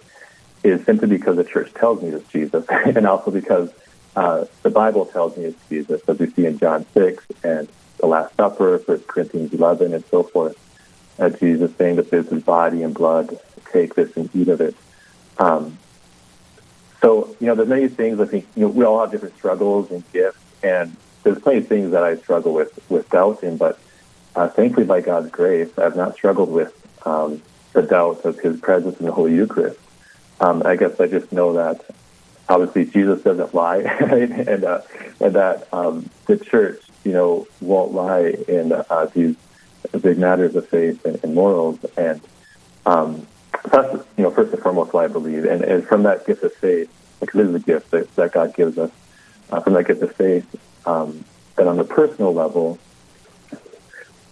is 0.63 0.83
simply 0.85 1.07
because 1.07 1.35
the 1.35 1.43
church 1.43 1.73
tells 1.73 2.01
me 2.01 2.09
it's 2.09 2.27
Jesus, 2.31 2.65
and 2.69 3.05
also 3.05 3.31
because 3.31 3.71
uh, 4.15 4.45
the 4.63 4.69
Bible 4.69 5.05
tells 5.05 5.37
me 5.37 5.45
it's 5.45 5.69
Jesus, 5.69 6.01
as 6.07 6.17
we 6.19 6.29
see 6.31 6.45
in 6.45 6.57
John 6.57 6.85
6 6.93 7.23
and 7.43 7.67
the 7.97 8.07
Last 8.07 8.35
Supper, 8.35 8.77
1 8.77 8.99
Corinthians 9.01 9.53
11, 9.53 9.93
and 9.93 10.03
so 10.05 10.23
forth. 10.23 10.57
Uh, 11.17 11.29
Jesus 11.29 11.71
saying 11.77 11.95
that 11.95 12.09
this 12.11 12.27
is 12.27 12.43
body 12.43 12.83
and 12.83 12.93
blood, 12.93 13.39
take 13.71 13.95
this 13.95 14.15
and 14.17 14.29
eat 14.35 14.49
of 14.49 14.59
it. 14.59 14.75
Um, 15.37 15.77
so, 17.01 17.35
you 17.39 17.47
know, 17.47 17.55
there's 17.55 17.69
many 17.69 17.87
things 17.87 18.19
I 18.19 18.25
think, 18.25 18.47
you 18.55 18.63
know, 18.63 18.67
we 18.67 18.83
all 18.83 18.99
have 18.99 19.11
different 19.11 19.37
struggles 19.37 19.91
and 19.91 20.03
gifts, 20.11 20.39
and 20.63 20.95
there's 21.25 21.39
plenty 21.39 21.57
of 21.57 21.67
things 21.67 21.91
that 21.91 22.03
I 22.03 22.15
struggle 22.17 22.53
with, 22.53 22.79
with 22.89 23.09
doubt 23.09 23.43
in, 23.43 23.57
but 23.57 23.79
uh, 24.35 24.47
thankfully 24.47 24.85
by 24.85 25.01
God's 25.01 25.31
grace, 25.31 25.77
I've 25.77 25.95
not 25.95 26.13
struggled 26.13 26.51
with 26.51 26.71
um, 27.05 27.41
the 27.73 27.81
doubt 27.81 28.23
of 28.25 28.39
his 28.39 28.59
presence 28.59 28.99
in 28.99 29.07
the 29.07 29.11
Holy 29.11 29.33
Eucharist. 29.33 29.79
Um, 30.39 30.61
I 30.63 30.75
guess 30.75 30.99
I 30.99 31.07
just 31.07 31.31
know 31.31 31.53
that 31.53 31.83
obviously 32.47 32.85
Jesus 32.85 33.23
doesn't 33.23 33.55
lie, 33.55 33.81
right? 34.01 34.29
and, 34.29 34.63
uh, 34.63 34.81
and 35.19 35.33
that 35.33 35.67
um, 35.73 36.09
the 36.27 36.37
church, 36.37 36.79
you 37.03 37.11
know, 37.11 37.47
won't 37.59 37.93
lie 37.93 38.35
in 38.47 38.71
uh, 38.71 39.09
these 39.13 39.35
big 39.99 40.19
matters 40.19 40.55
of 40.55 40.67
faith 40.69 41.03
and, 41.05 41.19
and 41.23 41.33
morals. 41.33 41.79
And 41.97 42.21
um, 42.85 43.25
that's, 43.71 43.93
you 44.15 44.23
know, 44.23 44.31
first 44.31 44.53
and 44.53 44.61
foremost 44.61 44.93
what 44.93 45.05
I 45.05 45.07
believe. 45.07 45.45
And, 45.45 45.63
and 45.63 45.87
from 45.87 46.03
that 46.03 46.27
gift 46.27 46.43
of 46.43 46.53
faith, 46.53 46.91
because 47.19 47.39
it 47.39 47.47
is 47.47 47.55
a 47.55 47.59
gift 47.59 47.89
that, 47.91 48.15
that 48.15 48.31
God 48.31 48.55
gives 48.55 48.77
us, 48.77 48.91
uh, 49.49 49.59
from 49.61 49.73
that 49.73 49.87
gift 49.87 50.03
of 50.03 50.15
faith, 50.15 50.45
um, 50.85 51.23
that 51.55 51.67
on 51.67 51.77
the 51.77 51.83
personal 51.83 52.33
level, 52.33 52.77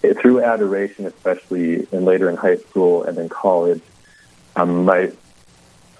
it, 0.01 0.19
through 0.19 0.43
adoration, 0.43 1.05
especially 1.05 1.87
and 1.91 2.05
later 2.05 2.29
in 2.29 2.35
high 2.35 2.57
school 2.57 3.03
and 3.03 3.17
then 3.17 3.29
college, 3.29 3.81
um, 4.55 4.85
my 4.85 5.11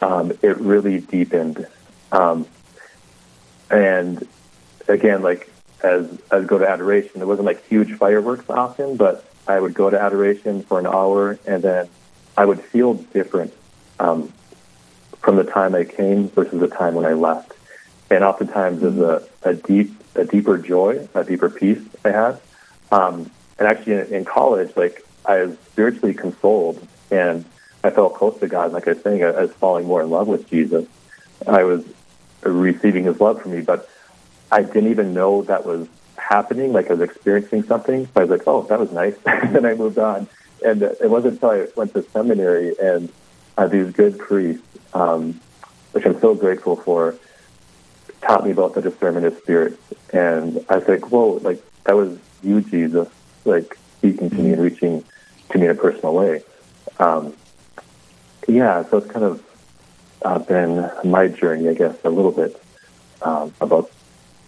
um, 0.01 0.31
it 0.41 0.57
really 0.57 0.99
deepened. 0.99 1.65
Um, 2.11 2.45
and 3.69 4.27
again, 4.87 5.21
like 5.21 5.49
as 5.81 6.07
I 6.31 6.37
would 6.37 6.47
go 6.47 6.57
to 6.57 6.69
adoration, 6.69 7.21
it 7.21 7.27
wasn't 7.27 7.45
like 7.45 7.65
huge 7.67 7.93
fireworks 7.93 8.45
often, 8.49 8.97
but 8.97 9.25
I 9.47 9.59
would 9.59 9.73
go 9.73 9.89
to 9.89 9.99
adoration 9.99 10.63
for 10.63 10.79
an 10.79 10.85
hour, 10.85 11.37
and 11.45 11.63
then 11.63 11.89
I 12.37 12.45
would 12.45 12.61
feel 12.61 12.93
different 12.93 13.53
um, 13.99 14.31
from 15.19 15.35
the 15.35 15.43
time 15.43 15.75
I 15.75 15.83
came 15.83 16.29
versus 16.29 16.59
the 16.59 16.67
time 16.67 16.95
when 16.95 17.05
I 17.05 17.13
left. 17.13 17.53
And 18.09 18.23
oftentimes, 18.23 18.81
there's 18.81 18.97
a, 18.97 19.27
a 19.43 19.53
deep, 19.53 19.91
a 20.15 20.25
deeper 20.25 20.57
joy, 20.57 21.07
a 21.13 21.23
deeper 21.23 21.49
peace 21.49 21.81
I 22.05 22.09
had. 22.09 22.41
Um, 22.91 23.29
and 23.57 23.67
actually, 23.67 23.93
in, 23.93 24.13
in 24.13 24.25
college, 24.25 24.75
like 24.75 25.05
I 25.25 25.43
was 25.43 25.57
spiritually 25.71 26.13
consoled, 26.13 26.85
and 27.11 27.45
I 27.83 27.89
felt 27.89 28.15
close 28.15 28.39
to 28.39 28.47
God. 28.47 28.71
Like 28.71 28.87
I 28.87 28.91
was 28.93 29.01
saying, 29.01 29.23
I, 29.23 29.29
I 29.29 29.41
was 29.41 29.53
falling 29.53 29.85
more 29.87 30.01
in 30.01 30.09
love 30.09 30.27
with 30.27 30.49
Jesus. 30.49 30.85
I 31.47 31.63
was 31.63 31.83
receiving 32.43 33.05
His 33.05 33.19
love 33.19 33.41
for 33.41 33.49
me, 33.49 33.61
but 33.61 33.89
I 34.51 34.61
didn't 34.61 34.91
even 34.91 35.13
know 35.13 35.41
that 35.43 35.65
was 35.65 35.87
happening. 36.17 36.73
Like 36.73 36.89
I 36.89 36.93
was 36.93 37.09
experiencing 37.09 37.63
something. 37.63 38.05
So 38.05 38.11
I 38.15 38.25
was 38.25 38.29
like, 38.29 38.47
oh, 38.47 38.63
that 38.63 38.79
was 38.79 38.91
nice. 38.91 39.15
and 39.25 39.55
then 39.55 39.65
I 39.65 39.73
moved 39.73 39.97
on. 39.97 40.27
And 40.63 40.81
it 40.81 41.09
wasn't 41.09 41.33
until 41.33 41.49
I 41.49 41.67
went 41.75 41.93
to 41.93 42.03
seminary 42.03 42.75
and 42.79 43.11
uh, 43.57 43.67
these 43.67 43.91
good 43.91 44.17
priests, 44.17 44.63
um, 44.93 45.39
which 45.91 46.05
I'm 46.05 46.19
so 46.21 46.35
grateful 46.35 46.75
for, 46.75 47.15
taught 48.23 48.45
me 48.45 48.51
about 48.51 48.73
the 48.73 48.81
discernment 48.81 49.25
of 49.25 49.37
spirits. 49.37 49.77
And 50.11 50.65
I 50.69 50.77
was 50.77 50.87
like, 50.87 51.11
whoa, 51.11 51.39
like 51.43 51.61
that 51.85 51.95
was 51.95 52.17
you, 52.41 52.61
Jesus, 52.61 53.09
like 53.45 53.77
speaking 53.97 54.29
to 54.29 54.35
me 54.35 54.53
and 54.53 54.61
reaching 54.61 55.03
to 55.49 55.57
me 55.57 55.65
in 55.65 55.71
a 55.71 55.75
personal 55.75 56.13
way. 56.13 56.43
Um, 56.99 57.33
yeah, 58.47 58.83
so 58.83 58.97
it's 58.97 59.11
kind 59.11 59.25
of 59.25 59.43
uh, 60.23 60.39
been 60.39 60.89
my 61.03 61.27
journey, 61.27 61.69
I 61.69 61.73
guess, 61.73 61.95
a 62.03 62.09
little 62.09 62.31
bit 62.31 62.61
um, 63.21 63.53
about 63.61 63.91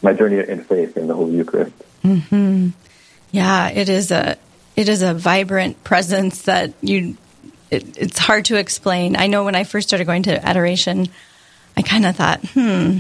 my 0.02 0.14
journey 0.14 0.38
in 0.38 0.64
faith 0.64 0.98
in 0.98 1.08
the 1.08 1.14
Holy 1.14 1.36
Eucharist. 1.36 1.74
Mm-hmm. 2.04 2.70
Yeah, 3.32 3.70
it 3.70 3.90
is 3.90 4.12
a 4.12 4.38
it 4.76 4.90
is 4.90 5.02
a 5.02 5.14
vibrant 5.14 5.84
presence 5.84 6.44
that 6.44 6.74
you. 6.82 7.18
It, 7.72 7.98
it's 7.98 8.20
hard 8.20 8.46
to 8.46 8.58
explain. 8.58 9.16
I 9.16 9.28
know 9.28 9.44
when 9.44 9.56
I 9.56 9.64
first 9.64 9.88
started 9.88 10.06
going 10.06 10.24
to 10.24 10.46
adoration, 10.46 11.08
I 11.76 11.82
kind 11.82 12.06
of 12.06 12.16
thought, 12.16 12.46
hmm, 12.46 13.00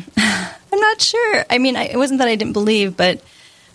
not 0.90 1.02
sure. 1.02 1.46
I 1.50 1.58
mean, 1.58 1.76
I, 1.76 1.86
it 1.86 1.98
wasn't 1.98 2.20
that 2.20 2.28
I 2.28 2.36
didn't 2.36 2.54
believe, 2.54 2.96
but 2.96 3.24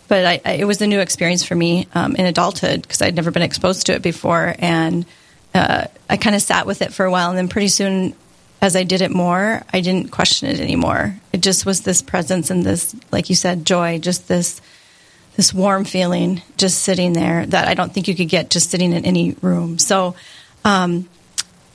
but 0.08 0.24
I, 0.24 0.40
I, 0.44 0.52
it 0.54 0.64
was 0.64 0.82
a 0.82 0.88
new 0.88 0.98
experience 0.98 1.44
for 1.44 1.54
me 1.54 1.86
um, 1.94 2.16
in 2.16 2.26
adulthood 2.26 2.82
because 2.82 3.00
I'd 3.00 3.14
never 3.14 3.30
been 3.30 3.42
exposed 3.42 3.86
to 3.86 3.94
it 3.94 4.02
before, 4.02 4.54
and 4.58 5.06
uh, 5.54 5.86
I 6.08 6.16
kind 6.16 6.34
of 6.34 6.42
sat 6.42 6.66
with 6.66 6.82
it 6.82 6.92
for 6.92 7.04
a 7.04 7.10
while, 7.10 7.30
and 7.30 7.38
then 7.38 7.48
pretty 7.48 7.68
soon 7.68 8.14
as 8.62 8.76
I 8.76 8.82
did 8.82 9.00
it 9.00 9.10
more, 9.10 9.62
I 9.72 9.80
didn't 9.80 10.10
question 10.10 10.48
it 10.48 10.60
anymore. 10.60 11.16
It 11.32 11.42
just 11.42 11.64
was 11.64 11.80
this 11.80 12.02
presence 12.02 12.50
and 12.50 12.64
this, 12.64 12.94
like 13.10 13.30
you 13.30 13.34
said, 13.34 13.64
joy, 13.64 13.98
just 13.98 14.28
this 14.28 14.60
this 15.36 15.54
warm 15.54 15.84
feeling 15.84 16.42
just 16.58 16.80
sitting 16.80 17.12
there 17.12 17.46
that 17.46 17.68
I 17.68 17.74
don't 17.74 17.94
think 17.94 18.08
you 18.08 18.14
could 18.14 18.28
get 18.28 18.50
just 18.50 18.68
sitting 18.68 18.92
in 18.92 19.06
any 19.06 19.32
room. 19.40 19.78
So, 19.78 20.14
um, 20.64 21.08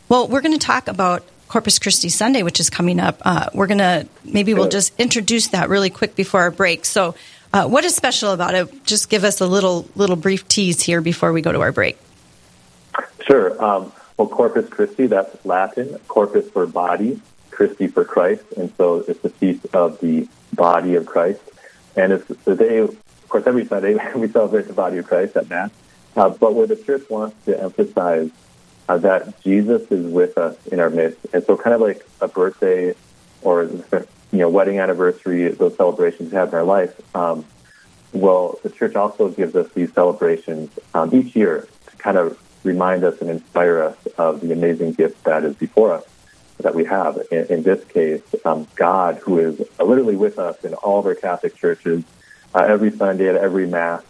well, 0.10 0.27
we're 0.27 0.42
going 0.42 0.60
to 0.60 0.65
talk 0.65 0.88
about 0.88 1.25
Corpus 1.47 1.79
Christi 1.79 2.09
Sunday, 2.09 2.43
which 2.43 2.59
is 2.59 2.69
coming 2.69 2.99
up. 2.99 3.21
Uh, 3.23 3.49
we're 3.53 3.67
going 3.67 3.79
to 3.79 4.07
maybe 4.23 4.53
we'll 4.53 4.69
just 4.69 4.99
introduce 4.99 5.49
that 5.49 5.69
really 5.69 5.89
quick 5.89 6.15
before 6.15 6.41
our 6.41 6.51
break. 6.51 6.85
So, 6.85 7.15
uh, 7.53 7.67
what 7.67 7.85
is 7.85 7.95
special 7.95 8.31
about 8.31 8.55
it? 8.55 8.83
Just 8.85 9.09
give 9.09 9.23
us 9.23 9.41
a 9.41 9.47
little 9.47 9.87
little 9.95 10.15
brief 10.15 10.47
tease 10.47 10.81
here 10.81 11.01
before 11.01 11.31
we 11.31 11.41
go 11.41 11.51
to 11.51 11.61
our 11.61 11.71
break. 11.71 11.97
Sure. 13.25 13.63
Um, 13.63 13.91
well, 14.17 14.27
Corpus 14.27 14.69
Christi, 14.69 15.07
that's 15.07 15.45
Latin, 15.45 15.97
corpus 16.07 16.49
for 16.49 16.65
body, 16.65 17.21
Christi 17.51 17.87
for 17.87 18.05
Christ, 18.05 18.43
and 18.55 18.73
so 18.77 19.03
it's 19.07 19.19
the 19.21 19.29
feast 19.29 19.65
of 19.73 19.99
the 19.99 20.27
body 20.53 20.95
of 20.95 21.05
Christ. 21.05 21.41
And 21.95 22.13
it's 22.13 22.25
the 22.43 22.55
day, 22.55 22.77
of 22.77 22.97
course, 23.29 23.45
every 23.45 23.65
Sunday 23.65 23.95
we 24.15 24.27
celebrate 24.29 24.67
the 24.67 24.73
body 24.73 24.97
of 24.97 25.07
Christ 25.07 25.35
at 25.35 25.49
Mass, 25.49 25.71
uh, 26.15 26.29
but 26.29 26.53
where 26.53 26.67
the 26.67 26.75
Church 26.75 27.09
wants 27.09 27.35
to 27.45 27.61
emphasize 27.61 28.31
uh, 28.88 28.98
that 29.00 29.42
Jesus 29.42 29.82
is 29.92 30.06
with 30.12 30.38
us 30.38 30.56
in 30.68 30.80
our 30.80 30.89
midst. 30.89 31.25
And 31.34 31.44
so 31.44 31.58
kind 31.58 31.74
of 31.74 31.82
like 31.82 32.08
a 32.22 32.27
birthday 32.27 32.94
or, 33.42 33.63
you 33.63 34.39
know, 34.39 34.50
wedding 34.50 34.80
anniversary, 34.80 35.50
those 35.50 35.75
celebrations 35.75 36.32
we 36.32 36.38
have 36.38 36.50
in 36.50 36.56
our 36.56 36.63
life, 36.63 37.15
um, 37.15 37.46
well, 38.13 38.60
the 38.63 38.70
Church 38.70 38.96
also 38.96 39.30
gives 39.30 39.56
us 39.56 39.70
these 39.74 39.92
celebrations 39.94 40.72
um, 40.94 41.13
each 41.13 41.36
year 41.36 41.68
to 41.89 41.98
kind 41.98 42.18
of 42.18 42.39
remind 42.63 43.04
us 43.04 43.20
and 43.22 43.30
inspire 43.30 43.82
us 43.82 43.98
of 44.18 44.42
the 44.42 44.51
amazing 44.51 44.94
gift 44.94 45.24
that 45.25 45.44
is 45.44 45.56
before 45.56 45.94
us 45.94 46.06
that 46.60 46.74
we 46.74 46.86
have. 46.86 47.22
In, 47.32 47.46
in 47.48 47.63
this 47.63 47.84
case, 47.86 48.22
um, 48.46 48.68
God, 48.75 49.18
who 49.18 49.39
is 49.39 49.62
literally 49.80 50.15
with 50.15 50.39
us 50.39 50.63
in 50.63 50.74
all 50.75 51.00
of 51.00 51.06
our 51.06 51.15
Catholic 51.15 51.56
churches, 51.56 52.04
uh, 52.54 52.60
every 52.60 52.92
Sunday 52.92 53.27
at 53.27 53.36
every 53.36 53.68
Mass, 53.68 54.01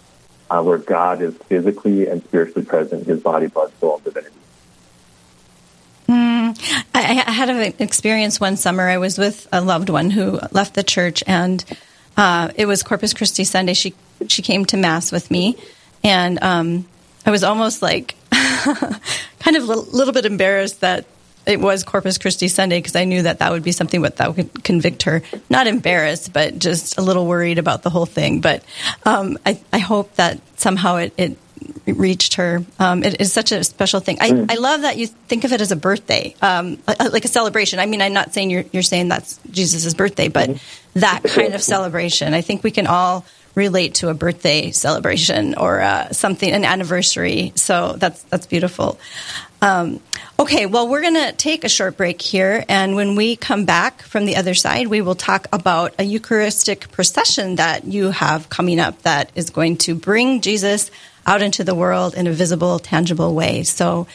uh, 0.50 0.62
where 0.62 0.77
God 0.77 1.22
is 1.22 1.36
physically 1.50 2.08
and 2.08 2.24
spiritually 2.24 2.65
present, 2.65 3.08
his 3.08 3.22
body, 3.22 3.48
blood, 3.48 3.72
soul, 3.79 3.96
and 3.96 4.03
divinity. 4.03 4.36
I, 6.95 7.23
I, 7.27 7.31
had 7.31 7.49
an 7.49 7.73
experience 7.79 8.39
one 8.39 8.55
summer. 8.55 8.87
I 8.87 8.97
was 8.97 9.17
with 9.17 9.47
a 9.51 9.59
loved 9.59 9.89
one 9.89 10.09
who 10.09 10.39
left 10.51 10.75
the 10.75 10.83
church, 10.83 11.23
and 11.27 11.63
uh, 12.15 12.51
it 12.55 12.67
was 12.67 12.83
Corpus 12.83 13.13
Christi 13.13 13.43
Sunday. 13.43 13.73
She 13.73 13.93
she 14.27 14.41
came 14.41 14.65
to 14.67 14.77
Mass 14.77 15.11
with 15.11 15.29
me, 15.29 15.57
and 16.03 16.41
um, 16.41 16.87
I 17.25 17.31
was 17.31 17.43
almost 17.43 17.81
like 17.81 18.15
kind 18.31 19.55
of 19.57 19.63
a 19.63 19.65
little, 19.65 19.83
little, 19.85 20.13
bit 20.13 20.25
embarrassed 20.25 20.81
that 20.81 21.05
it 21.45 21.59
was 21.59 21.83
Corpus 21.83 22.17
Christi 22.17 22.47
Sunday 22.47 22.79
because 22.79 22.95
I 22.95 23.03
knew 23.03 23.23
that 23.23 23.39
that 23.39 23.51
would 23.51 23.63
be 23.63 23.73
something 23.73 24.01
that, 24.03 24.15
that 24.17 24.35
would 24.35 24.63
convict 24.63 25.03
her. 25.03 25.21
Not 25.49 25.67
embarrassed, 25.67 26.31
but 26.31 26.57
just 26.57 26.97
a 26.97 27.01
little 27.01 27.27
worried 27.27 27.59
about 27.59 27.83
the 27.83 27.89
whole 27.89 28.05
thing. 28.05 28.39
But 28.39 28.63
um, 29.05 29.37
I, 29.45 29.59
I, 29.71 29.79
hope 29.79 30.15
that 30.15 30.39
somehow 30.57 30.95
it, 30.95 31.13
it 31.17 31.37
reached 31.86 32.36
her. 32.36 32.63
Um, 32.79 33.03
it 33.03 33.22
is 33.22 33.31
such 33.31 33.51
a 33.51 33.63
special 33.63 34.00
thing. 34.00 34.17
I, 34.22 34.31
mm. 34.31 34.51
I, 34.51 34.55
love 34.55 34.81
that 34.81 34.98
you 34.98 35.07
think 35.07 35.43
of 35.43 35.51
it 35.53 35.62
as 35.62 35.72
a 35.72 35.75
birthday, 35.75 36.36
um, 36.41 36.77
like 36.88 37.25
a 37.25 37.29
celebration. 37.29 37.79
I 37.79 37.86
mean, 37.86 38.01
I'm 38.01 38.13
not 38.13 38.34
saying 38.34 38.50
you're, 38.50 38.65
you're 38.72 38.84
saying 38.84 39.10
that's 39.10 39.39
Jesus' 39.51 39.93
birthday, 39.93 40.27
but 40.27 40.50
mm-hmm. 40.50 41.00
that 41.00 41.24
kind 41.24 41.53
of 41.53 41.62
celebration. 41.63 42.34
I 42.34 42.41
think 42.41 42.63
we 42.63 42.72
can 42.72 42.88
all 42.88 43.25
relate 43.55 43.95
to 43.95 44.10
a 44.10 44.13
birthday 44.13 44.72
celebration 44.72 45.55
or 45.55 45.81
uh, 45.81 46.12
something, 46.12 46.51
an 46.51 46.65
anniversary. 46.65 47.53
So 47.55 47.93
that's 47.93 48.22
that's 48.24 48.45
beautiful. 48.45 49.00
Um, 49.62 50.01
okay, 50.38 50.65
well, 50.65 50.88
we're 50.88 51.01
going 51.01 51.15
to 51.15 51.31
take 51.31 51.63
a 51.63 51.69
short 51.69 51.98
break 51.98 52.22
here, 52.22 52.63
and 52.67 52.95
when 52.95 53.15
we 53.15 53.36
come 53.36 53.65
back 53.65 54.01
from 54.01 54.25
the 54.25 54.36
other 54.36 54.53
side, 54.53 54.88
we 54.88 55.01
will 55.01 55.15
talk 55.15 55.48
about 55.51 55.95
a 55.98 56.03
Eucharistic 56.03 56.91
procession 56.91 57.55
that 57.55 57.86
you 57.86 58.12
have 58.12 58.50
coming 58.50 58.79
up 58.79 59.01
that 59.03 59.31
is 59.34 59.50
going 59.50 59.77
to 59.77 59.95
bring 59.95 60.41
Jesus 60.41 60.91
out 61.25 61.41
into 61.41 61.63
the 61.63 61.75
world 61.75 62.13
in 62.13 62.27
a 62.27 62.32
visible, 62.32 62.79
tangible 62.79 63.34
way. 63.34 63.63
So 63.63 64.08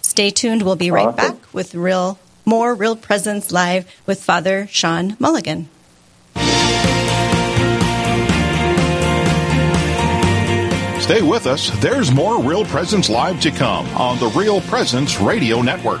stay 0.00 0.30
tuned. 0.30 0.62
We'll 0.62 0.76
be 0.76 0.90
right 0.90 1.08
awesome. 1.08 1.36
back 1.36 1.54
with 1.54 1.74
real 1.74 2.18
more 2.44 2.74
real 2.74 2.96
presence 2.96 3.52
live 3.52 3.88
with 4.06 4.22
Father 4.22 4.66
Sean 4.68 5.16
Mulligan. 5.18 5.68
Stay 11.02 11.20
with 11.20 11.46
us. 11.46 11.68
There's 11.80 12.12
more 12.12 12.40
Real 12.40 12.64
Presence 12.64 13.10
Live 13.10 13.40
to 13.40 13.50
come 13.50 13.86
on 13.96 14.20
the 14.20 14.28
Real 14.28 14.60
Presence 14.62 15.20
Radio 15.20 15.60
Network. 15.60 16.00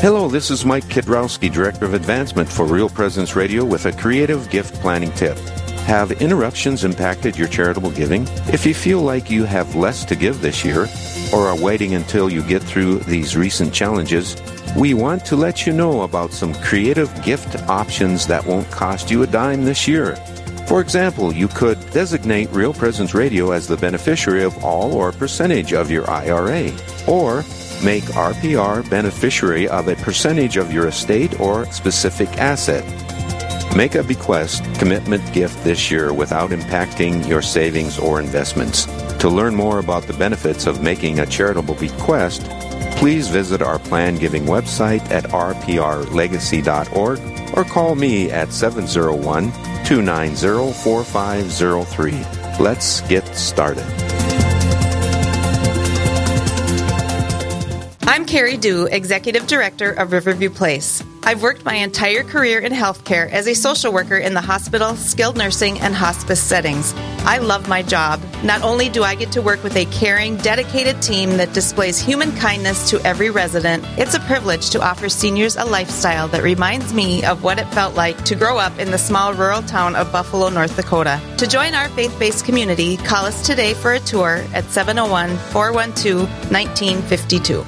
Hello, 0.00 0.28
this 0.28 0.50
is 0.50 0.64
Mike 0.64 0.84
Kidrowski, 0.84 1.52
Director 1.52 1.84
of 1.84 1.92
Advancement 1.92 2.48
for 2.48 2.64
Real 2.64 2.88
Presence 2.88 3.36
Radio 3.36 3.62
with 3.64 3.84
a 3.84 3.92
creative 3.92 4.48
gift 4.48 4.74
planning 4.76 5.12
tip. 5.12 5.36
Have 5.80 6.12
interruptions 6.12 6.84
impacted 6.84 7.36
your 7.36 7.48
charitable 7.48 7.90
giving? 7.90 8.26
If 8.52 8.64
you 8.64 8.72
feel 8.72 9.02
like 9.02 9.30
you 9.30 9.44
have 9.44 9.74
less 9.74 10.06
to 10.06 10.16
give 10.16 10.40
this 10.40 10.64
year, 10.64 10.88
or 11.34 11.48
are 11.48 11.60
waiting 11.60 11.94
until 11.94 12.30
you 12.30 12.42
get 12.42 12.62
through 12.62 13.00
these 13.00 13.36
recent 13.36 13.74
challenges, 13.74 14.40
we 14.76 14.94
want 14.94 15.24
to 15.26 15.36
let 15.36 15.66
you 15.66 15.72
know 15.72 16.02
about 16.02 16.32
some 16.32 16.54
creative 16.54 17.22
gift 17.22 17.56
options 17.68 18.26
that 18.28 18.46
won't 18.46 18.70
cost 18.70 19.10
you 19.10 19.22
a 19.22 19.26
dime 19.26 19.64
this 19.64 19.86
year. 19.86 20.16
For 20.70 20.80
example, 20.80 21.34
you 21.34 21.48
could 21.48 21.80
designate 21.90 22.48
Real 22.52 22.72
Presence 22.72 23.12
Radio 23.12 23.50
as 23.50 23.66
the 23.66 23.76
beneficiary 23.76 24.44
of 24.44 24.64
all 24.64 24.94
or 24.94 25.10
percentage 25.10 25.72
of 25.72 25.90
your 25.90 26.08
IRA, 26.08 26.70
or 27.08 27.38
make 27.82 28.04
RPR 28.04 28.88
beneficiary 28.88 29.66
of 29.66 29.88
a 29.88 29.96
percentage 29.96 30.56
of 30.56 30.72
your 30.72 30.86
estate 30.86 31.40
or 31.40 31.66
specific 31.72 32.28
asset. 32.38 32.84
Make 33.76 33.96
a 33.96 34.04
bequest 34.04 34.62
commitment 34.76 35.32
gift 35.32 35.64
this 35.64 35.90
year 35.90 36.12
without 36.12 36.50
impacting 36.50 37.26
your 37.26 37.42
savings 37.42 37.98
or 37.98 38.20
investments. 38.20 38.84
To 39.18 39.28
learn 39.28 39.56
more 39.56 39.80
about 39.80 40.04
the 40.04 40.12
benefits 40.12 40.68
of 40.68 40.84
making 40.84 41.18
a 41.18 41.26
charitable 41.26 41.74
bequest, 41.74 42.44
please 42.92 43.26
visit 43.26 43.60
our 43.60 43.80
plan 43.80 44.18
giving 44.18 44.44
website 44.44 45.02
at 45.10 45.24
rprlegacy.org 45.24 47.18
or 47.56 47.64
call 47.64 47.96
me 47.96 48.30
at 48.30 48.52
701 48.52 49.50
290 49.90 50.72
4503. 50.84 52.62
Let's 52.62 53.00
get 53.08 53.26
started. 53.34 53.82
I'm 58.02 58.24
Carrie 58.24 58.56
Dew, 58.56 58.86
Executive 58.86 59.48
Director 59.48 59.90
of 59.90 60.12
Riverview 60.12 60.48
Place. 60.48 61.02
I've 61.24 61.42
worked 61.42 61.64
my 61.64 61.74
entire 61.74 62.22
career 62.22 62.60
in 62.60 62.72
healthcare 62.72 63.28
as 63.30 63.48
a 63.48 63.54
social 63.54 63.92
worker 63.92 64.16
in 64.16 64.32
the 64.34 64.40
hospital, 64.40 64.94
skilled 64.94 65.36
nursing, 65.36 65.80
and 65.80 65.92
hospice 65.92 66.40
settings. 66.40 66.94
I 67.24 67.38
love 67.38 67.68
my 67.68 67.82
job. 67.82 68.20
Not 68.42 68.62
only 68.62 68.88
do 68.88 69.02
I 69.02 69.16
get 69.16 69.32
to 69.32 69.42
work 69.42 69.62
with 69.62 69.76
a 69.76 69.84
caring, 69.86 70.36
dedicated 70.38 71.02
team 71.02 71.36
that 71.36 71.52
displays 71.52 71.98
human 71.98 72.34
kindness 72.36 72.88
to 72.88 72.98
every 73.00 73.28
resident, 73.28 73.84
it's 73.98 74.14
a 74.14 74.20
privilege 74.20 74.70
to 74.70 74.80
offer 74.80 75.10
seniors 75.10 75.56
a 75.56 75.64
lifestyle 75.66 76.26
that 76.28 76.42
reminds 76.42 76.94
me 76.94 77.22
of 77.24 77.44
what 77.44 77.58
it 77.58 77.66
felt 77.66 77.96
like 77.96 78.24
to 78.24 78.34
grow 78.34 78.56
up 78.56 78.78
in 78.78 78.90
the 78.90 78.96
small 78.96 79.34
rural 79.34 79.60
town 79.62 79.94
of 79.94 80.10
Buffalo, 80.10 80.48
North 80.48 80.74
Dakota. 80.74 81.20
To 81.36 81.46
join 81.46 81.74
our 81.74 81.90
faith 81.90 82.18
based 82.18 82.46
community, 82.46 82.96
call 82.96 83.26
us 83.26 83.46
today 83.46 83.74
for 83.74 83.92
a 83.92 84.00
tour 84.00 84.42
at 84.54 84.64
701 84.64 85.36
412 85.52 86.26
1952. 86.50 87.66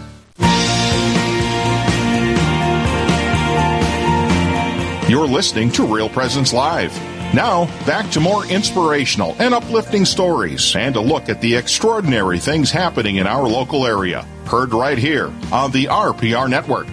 You're 5.12 5.26
listening 5.26 5.70
to 5.72 5.84
Real 5.84 6.08
Presence 6.08 6.54
Live. 6.54 7.11
Now, 7.34 7.64
back 7.86 8.10
to 8.10 8.20
more 8.20 8.44
inspirational 8.44 9.34
and 9.38 9.54
uplifting 9.54 10.04
stories 10.04 10.76
and 10.76 10.96
a 10.96 11.00
look 11.00 11.30
at 11.30 11.40
the 11.40 11.56
extraordinary 11.56 12.38
things 12.38 12.70
happening 12.70 13.16
in 13.16 13.26
our 13.26 13.48
local 13.48 13.86
area. 13.86 14.26
Heard 14.44 14.74
right 14.74 14.98
here 14.98 15.32
on 15.50 15.70
the 15.70 15.86
RPR 15.86 16.50
Network. 16.50 16.86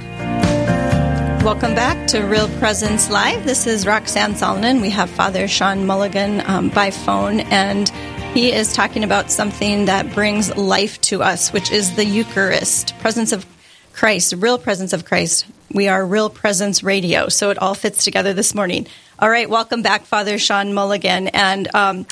Welcome 1.43 1.75
back 1.75 2.07
to 2.07 2.21
Real 2.21 2.47
Presence 2.57 3.09
Live. 3.09 3.43
This 3.43 3.67
is 3.67 3.85
Roxanne 3.85 4.33
Salonen. 4.33 4.81
We 4.81 4.89
have 4.91 5.09
Father 5.09 5.45
Sean 5.45 5.85
Mulligan 5.85 6.41
um, 6.47 6.69
by 6.69 6.89
phone, 6.89 7.41
and 7.41 7.89
he 8.33 8.53
is 8.53 8.71
talking 8.71 9.03
about 9.03 9.31
something 9.31 9.85
that 9.85 10.13
brings 10.13 10.55
life 10.55 11.01
to 11.01 11.21
us, 11.21 11.51
which 11.51 11.69
is 11.69 11.97
the 11.97 12.05
Eucharist, 12.05 12.97
presence 12.99 13.33
of 13.33 13.45
Christ, 13.91 14.33
real 14.37 14.57
presence 14.57 14.93
of 14.93 15.03
Christ. 15.03 15.47
We 15.73 15.89
are 15.89 16.05
Real 16.05 16.29
Presence 16.29 16.81
Radio, 16.81 17.27
so 17.27 17.49
it 17.49 17.57
all 17.57 17.75
fits 17.75 18.05
together 18.05 18.33
this 18.33 18.55
morning. 18.55 18.87
All 19.21 19.29
right, 19.29 19.49
welcome 19.49 19.81
back, 19.81 20.05
Father 20.05 20.39
Sean 20.39 20.73
Mulligan. 20.73 21.27
And 21.27 21.75
um, 21.75 22.05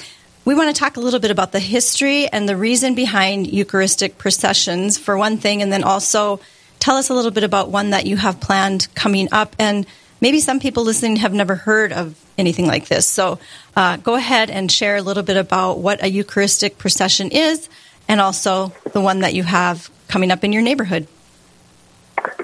we 0.43 0.55
want 0.55 0.75
to 0.75 0.77
talk 0.77 0.97
a 0.97 0.99
little 0.99 1.21
bit 1.21 1.31
about 1.31 1.53
the 1.53 1.59
history 1.61 2.27
and 2.27 2.49
the 2.49 2.57
reason 2.57 2.95
behind 2.95 3.47
Eucharistic 3.47 4.17
processions, 4.17 4.97
for 4.97 5.17
one 5.17 5.37
thing, 5.37 5.61
and 5.61 5.71
then 5.71 5.85
also 5.85 6.41
tell 6.79 6.97
us 6.97 7.09
a 7.09 7.13
little 7.13 7.31
bit 7.31 7.45
about 7.45 7.69
one 7.69 7.91
that 7.91 8.07
you 8.07 8.17
have 8.17 8.41
planned 8.41 8.93
coming 8.93 9.29
up. 9.31 9.55
And 9.57 9.87
maybe 10.19 10.41
some 10.41 10.59
people 10.59 10.83
listening 10.83 11.15
have 11.15 11.33
never 11.33 11.55
heard 11.55 11.93
of 11.93 12.21
anything 12.37 12.67
like 12.67 12.89
this. 12.89 13.07
So 13.07 13.39
uh, 13.77 13.95
go 13.95 14.15
ahead 14.15 14.49
and 14.49 14.69
share 14.69 14.97
a 14.97 15.01
little 15.01 15.23
bit 15.23 15.37
about 15.37 15.79
what 15.79 16.03
a 16.03 16.09
Eucharistic 16.09 16.77
procession 16.77 17.31
is 17.31 17.69
and 18.09 18.19
also 18.19 18.73
the 18.91 18.99
one 18.99 19.19
that 19.19 19.33
you 19.33 19.43
have 19.43 19.89
coming 20.09 20.29
up 20.29 20.43
in 20.43 20.51
your 20.51 20.61
neighborhood. 20.61 21.07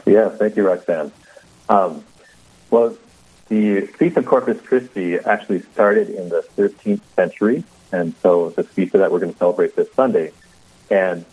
Yeah, 0.05 0.29
thank 0.29 0.55
you, 0.55 0.65
Roxanne. 0.65 1.11
Um, 1.67 2.05
well, 2.69 2.97
the 3.49 3.81
Feast 3.81 4.17
of 4.17 4.25
Corpus 4.25 4.59
Christi 4.61 5.19
actually 5.19 5.61
started 5.61 6.09
in 6.09 6.29
the 6.29 6.45
13th 6.57 7.01
century, 7.15 7.63
and 7.91 8.15
so 8.21 8.49
the 8.51 8.63
feast 8.63 8.93
that 8.93 9.11
we're 9.11 9.19
going 9.19 9.33
to 9.33 9.37
celebrate 9.37 9.75
this 9.75 9.91
Sunday. 9.93 10.31
And 10.89 11.25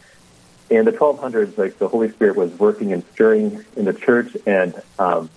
in 0.68 0.84
the 0.84 0.92
1200s, 0.92 1.56
like 1.56 1.78
the 1.78 1.88
Holy 1.88 2.10
Spirit 2.10 2.36
was 2.36 2.52
working 2.58 2.92
and 2.92 3.04
stirring 3.12 3.64
in 3.76 3.84
the 3.84 3.92
church, 3.92 4.36
and 4.46 4.74
um, 4.98 5.30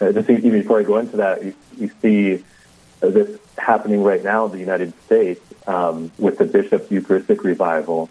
uh, 0.00 0.12
just 0.12 0.28
even 0.30 0.50
before 0.50 0.80
I 0.80 0.82
go 0.82 0.98
into 0.98 1.18
that, 1.18 1.44
you, 1.44 1.54
you 1.76 1.90
see 2.00 2.44
this 3.00 3.38
happening 3.58 4.02
right 4.02 4.22
now 4.22 4.46
in 4.46 4.52
the 4.52 4.58
United 4.58 4.92
States 5.04 5.40
um, 5.66 6.10
with 6.18 6.38
the 6.38 6.44
Bishop's 6.44 6.90
Eucharistic 6.90 7.44
Revival. 7.44 8.08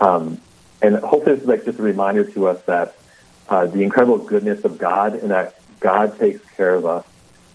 Um, 0.00 0.40
and 0.80 0.96
hopefully, 0.96 1.34
this 1.34 1.42
is 1.42 1.48
like 1.48 1.64
just 1.64 1.78
a 1.78 1.82
reminder 1.82 2.24
to 2.24 2.48
us 2.48 2.62
that 2.62 2.96
uh, 3.48 3.66
the 3.66 3.82
incredible 3.82 4.18
goodness 4.18 4.64
of 4.64 4.78
God 4.78 5.14
and 5.14 5.30
that 5.30 5.60
God 5.80 6.18
takes 6.18 6.40
care 6.56 6.74
of 6.74 6.86
us 6.86 7.04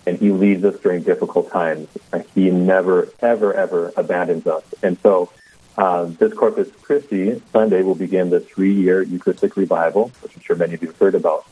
and 0.06 0.18
He 0.18 0.32
leads 0.32 0.64
us 0.64 0.80
during 0.80 1.04
difficult 1.04 1.52
times. 1.52 1.88
He 2.36 2.50
never, 2.50 3.10
ever, 3.20 3.54
ever 3.54 3.94
abandons 3.96 4.48
us. 4.48 4.64
And 4.82 4.98
so 5.00 5.32
uh, 5.78 6.06
this 6.06 6.34
Corpus 6.34 6.70
Christi 6.82 7.42
Sunday 7.52 7.84
will 7.84 7.96
begin 7.96 8.30
the 8.30 8.40
three-year 8.40 9.04
Eucharistic 9.04 9.56
revival, 9.58 10.12
which 10.22 10.36
I'm 10.36 10.42
sure 10.42 10.56
many 10.56 10.76
of 10.76 10.82
you 10.82 10.90
have 10.90 11.00
heard 11.00 11.16
about, 11.16 11.48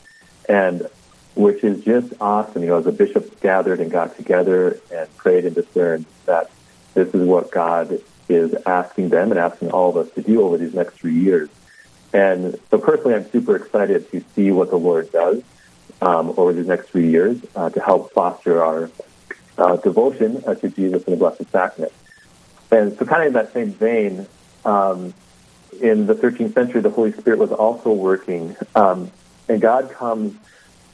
and 0.48 0.88
which 1.34 1.64
is 1.64 1.82
just 1.84 2.12
awesome. 2.20 2.62
You 2.62 2.68
know, 2.68 2.78
as 2.78 2.84
the 2.84 2.92
bishops 2.92 3.30
gathered 3.40 3.80
and 3.80 3.90
got 3.90 4.16
together 4.16 4.78
and 4.92 5.14
prayed 5.16 5.44
and 5.44 5.54
discerned 5.54 6.06
that 6.26 6.50
this 6.94 7.12
is 7.14 7.26
what 7.26 7.50
God 7.50 8.00
is 8.28 8.54
asking 8.66 9.08
them 9.08 9.30
and 9.32 9.40
asking 9.40 9.70
all 9.70 9.90
of 9.90 9.96
us 9.96 10.12
to 10.14 10.22
do 10.22 10.42
over 10.42 10.56
these 10.58 10.74
next 10.74 10.94
three 10.94 11.18
years. 11.18 11.48
And 12.12 12.58
so 12.70 12.78
personally, 12.78 13.14
I'm 13.14 13.30
super 13.30 13.56
excited 13.56 14.10
to 14.10 14.22
see 14.34 14.50
what 14.50 14.70
the 14.70 14.76
Lord 14.76 15.10
does 15.10 15.42
um, 16.02 16.34
over 16.36 16.52
these 16.52 16.66
next 16.66 16.88
three 16.88 17.08
years 17.08 17.40
uh, 17.54 17.70
to 17.70 17.80
help 17.80 18.12
foster 18.12 18.62
our 18.62 18.90
uh, 19.56 19.76
devotion 19.76 20.42
uh, 20.46 20.54
to 20.56 20.68
Jesus 20.68 21.04
and 21.04 21.14
the 21.14 21.16
Blessed 21.16 21.48
Sacrament. 21.50 21.92
And 22.70 22.98
so 22.98 23.06
kind 23.06 23.22
of 23.22 23.28
in 23.28 23.32
that 23.34 23.52
same 23.52 23.72
vein, 23.72 24.26
um, 24.64 25.14
in 25.80 26.06
the 26.06 26.14
13th 26.14 26.54
century, 26.54 26.80
the 26.80 26.90
Holy 26.90 27.12
Spirit 27.12 27.38
was 27.38 27.52
also 27.52 27.92
working. 27.92 28.56
Um, 28.74 29.10
and 29.48 29.60
God 29.60 29.90
comes, 29.90 30.36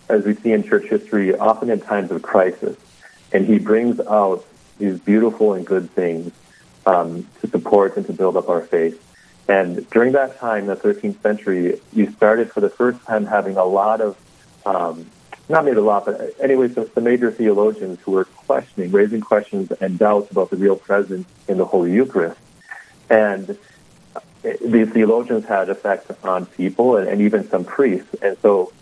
as 0.08 0.24
we 0.24 0.34
see 0.34 0.52
in 0.52 0.62
church 0.62 0.84
history, 0.88 1.34
often 1.36 1.70
in 1.70 1.80
times 1.80 2.10
of 2.10 2.22
crisis. 2.22 2.76
And 3.32 3.46
he 3.46 3.58
brings 3.58 4.00
out 4.00 4.44
these 4.78 4.98
beautiful 5.00 5.54
and 5.54 5.66
good 5.66 5.90
things 5.90 6.32
um, 6.86 7.26
to 7.40 7.48
support 7.48 7.96
and 7.96 8.06
to 8.06 8.12
build 8.12 8.36
up 8.36 8.48
our 8.48 8.62
faith. 8.62 9.02
And 9.48 9.88
during 9.90 10.12
that 10.12 10.38
time, 10.38 10.66
the 10.66 10.76
13th 10.76 11.22
century, 11.22 11.80
you 11.92 12.12
started 12.12 12.52
for 12.52 12.60
the 12.60 12.68
first 12.68 13.02
time 13.06 13.24
having 13.24 13.56
a 13.56 13.64
lot 13.64 14.00
of, 14.00 14.16
um, 14.68 15.06
not 15.48 15.64
maybe 15.64 15.78
a 15.78 15.82
lot, 15.82 16.04
but 16.04 16.34
anyway, 16.40 16.68
some, 16.68 16.90
some 16.94 17.04
major 17.04 17.30
theologians 17.30 17.98
who 18.02 18.12
were 18.12 18.24
questioning, 18.24 18.90
raising 18.90 19.20
questions 19.20 19.72
and 19.80 19.98
doubts 19.98 20.30
about 20.30 20.50
the 20.50 20.56
real 20.56 20.76
presence 20.76 21.26
in 21.48 21.56
the 21.56 21.64
Holy 21.64 21.92
Eucharist. 21.92 22.38
And 23.08 23.56
these 24.42 24.88
theologians 24.90 25.46
had 25.46 25.70
effect 25.70 26.10
on 26.22 26.46
people 26.46 26.96
and, 26.98 27.08
and 27.08 27.20
even 27.22 27.48
some 27.48 27.64
priests. 27.64 28.14
And 28.20 28.36
so 28.38 28.72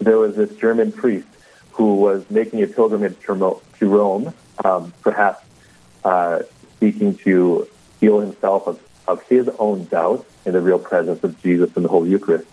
there 0.00 0.18
was 0.18 0.34
this 0.34 0.52
German 0.56 0.90
priest 0.90 1.28
who 1.70 1.94
was 1.96 2.28
making 2.30 2.62
a 2.62 2.66
pilgrimage 2.66 3.16
to 3.20 3.62
Rome, 3.82 4.34
um, 4.64 4.92
perhaps 5.02 5.44
uh, 6.04 6.42
seeking 6.80 7.14
to 7.18 7.68
heal 8.00 8.20
himself 8.20 8.66
of 8.66 8.80
of 9.08 9.22
his 9.22 9.48
own 9.58 9.84
doubts 9.84 10.24
in 10.44 10.52
the 10.52 10.60
real 10.60 10.78
presence 10.78 11.22
of 11.22 11.40
Jesus 11.42 11.74
in 11.76 11.82
the 11.82 11.88
Holy 11.88 12.10
Eucharist. 12.10 12.48